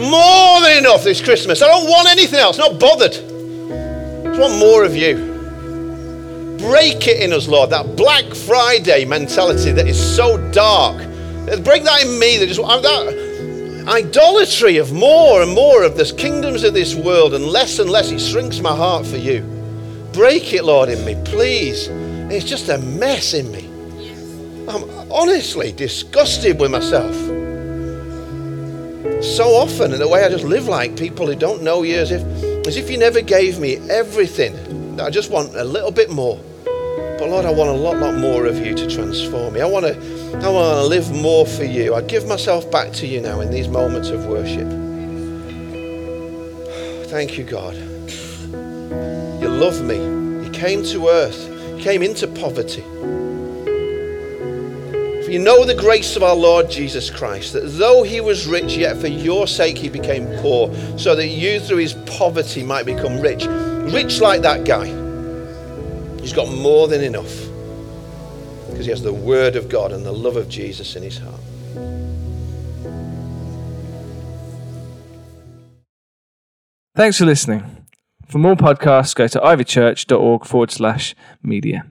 More 0.09 0.61
than 0.61 0.77
enough 0.77 1.03
this 1.03 1.21
Christmas. 1.21 1.61
I 1.61 1.67
don't 1.67 1.89
want 1.89 2.07
anything 2.07 2.39
else. 2.39 2.57
Not 2.57 2.79
bothered. 2.79 3.11
I 3.11 4.27
just 4.27 4.39
want 4.39 4.57
more 4.57 4.85
of 4.85 4.95
you. 4.95 5.27
Break 6.59 7.07
it 7.07 7.21
in 7.21 7.33
us, 7.33 7.49
Lord, 7.49 7.69
that 7.71 7.97
Black 7.97 8.33
Friday 8.33 9.03
mentality 9.03 9.71
that 9.71 9.87
is 9.87 10.15
so 10.15 10.37
dark. 10.51 10.97
Break 11.63 11.83
that 11.83 12.03
in 12.03 12.17
me. 12.17 12.37
That 12.37 12.47
just 12.47 12.61
that 12.61 13.85
idolatry 13.89 14.77
of 14.77 14.93
more 14.93 15.41
and 15.41 15.51
more 15.51 15.83
of 15.83 15.97
the 15.97 16.05
kingdoms 16.17 16.63
of 16.63 16.73
this 16.73 16.95
world 16.95 17.33
and 17.33 17.45
less 17.45 17.79
and 17.79 17.89
less. 17.89 18.11
It 18.11 18.19
shrinks 18.19 18.59
my 18.59 18.73
heart 18.73 19.05
for 19.05 19.17
you. 19.17 19.58
Break 20.19 20.53
it, 20.53 20.65
Lord, 20.65 20.89
in 20.89 21.05
me, 21.05 21.15
please. 21.23 21.87
It's 22.29 22.43
just 22.43 22.67
a 22.67 22.77
mess 22.77 23.33
in 23.33 23.49
me. 23.53 23.65
I'm 24.67 24.83
honestly 25.09 25.71
disgusted 25.71 26.59
with 26.59 26.71
myself. 26.71 27.15
So 29.23 29.45
often, 29.45 29.93
in 29.93 29.99
the 29.99 30.09
way 30.09 30.25
I 30.25 30.29
just 30.29 30.43
live 30.43 30.67
like 30.67 30.97
people 30.97 31.25
who 31.25 31.35
don't 31.35 31.63
know 31.63 31.83
you, 31.83 31.95
as 31.95 32.11
if, 32.11 32.21
as 32.67 32.75
if 32.75 32.91
you 32.91 32.97
never 32.97 33.21
gave 33.21 33.59
me 33.59 33.77
everything. 33.89 34.99
I 34.99 35.09
just 35.09 35.31
want 35.31 35.55
a 35.55 35.63
little 35.63 35.89
bit 35.89 36.09
more. 36.09 36.37
But 36.65 37.29
Lord, 37.29 37.45
I 37.45 37.51
want 37.51 37.69
a 37.69 37.73
lot, 37.73 37.95
lot 37.95 38.15
more 38.15 38.45
of 38.45 38.57
you 38.57 38.75
to 38.75 38.89
transform 38.89 39.53
me. 39.53 39.61
I 39.61 39.67
want 39.67 39.85
to, 39.85 39.93
I 40.43 40.49
want 40.49 40.79
to 40.79 40.83
live 40.83 41.09
more 41.13 41.45
for 41.45 41.63
you. 41.63 41.95
I 41.95 42.01
give 42.01 42.27
myself 42.27 42.69
back 42.69 42.91
to 42.95 43.07
you 43.07 43.21
now 43.21 43.39
in 43.39 43.51
these 43.51 43.69
moments 43.69 44.09
of 44.09 44.25
worship. 44.25 44.67
Thank 47.09 47.37
you, 47.37 47.45
God. 47.45 47.98
Love 49.59 49.83
me. 49.83 50.45
He 50.45 50.49
came 50.51 50.83
to 50.83 51.09
earth. 51.09 51.75
he 51.75 51.83
came 51.83 52.01
into 52.01 52.27
poverty. 52.29 52.81
For 55.23 55.31
you 55.31 55.39
know 55.39 55.65
the 55.65 55.75
grace 55.75 56.15
of 56.15 56.23
our 56.23 56.35
Lord 56.35 56.69
Jesus 56.69 57.09
Christ, 57.09 57.51
that 57.51 57.65
though 57.65 58.03
he 58.03 58.21
was 58.21 58.47
rich, 58.47 58.77
yet 58.77 58.95
for 58.97 59.07
your 59.07 59.47
sake 59.47 59.77
he 59.77 59.89
became 59.89 60.27
poor, 60.37 60.73
so 60.97 61.13
that 61.13 61.27
you 61.27 61.59
through 61.59 61.79
his 61.79 61.93
poverty 62.05 62.63
might 62.63 62.85
become 62.85 63.19
rich. 63.19 63.45
Rich 63.93 64.21
like 64.21 64.41
that 64.43 64.63
guy. 64.63 64.85
He's 66.21 66.31
got 66.31 66.49
more 66.49 66.87
than 66.87 67.03
enough 67.03 67.49
because 68.71 68.85
he 68.85 68.91
has 68.91 69.03
the 69.03 69.13
Word 69.13 69.57
of 69.57 69.67
God 69.67 69.91
and 69.91 70.05
the 70.05 70.13
love 70.13 70.37
of 70.37 70.47
Jesus 70.47 70.95
in 70.95 71.03
his 71.03 71.17
heart. 71.17 71.41
Thanks 76.95 77.17
for 77.17 77.25
listening. 77.25 77.78
For 78.29 78.37
more 78.37 78.55
podcasts, 78.55 79.15
go 79.15 79.27
to 79.27 79.39
ivychurch.org 79.39 80.45
forward 80.45 80.69
slash 80.69 81.15
media. 81.41 81.87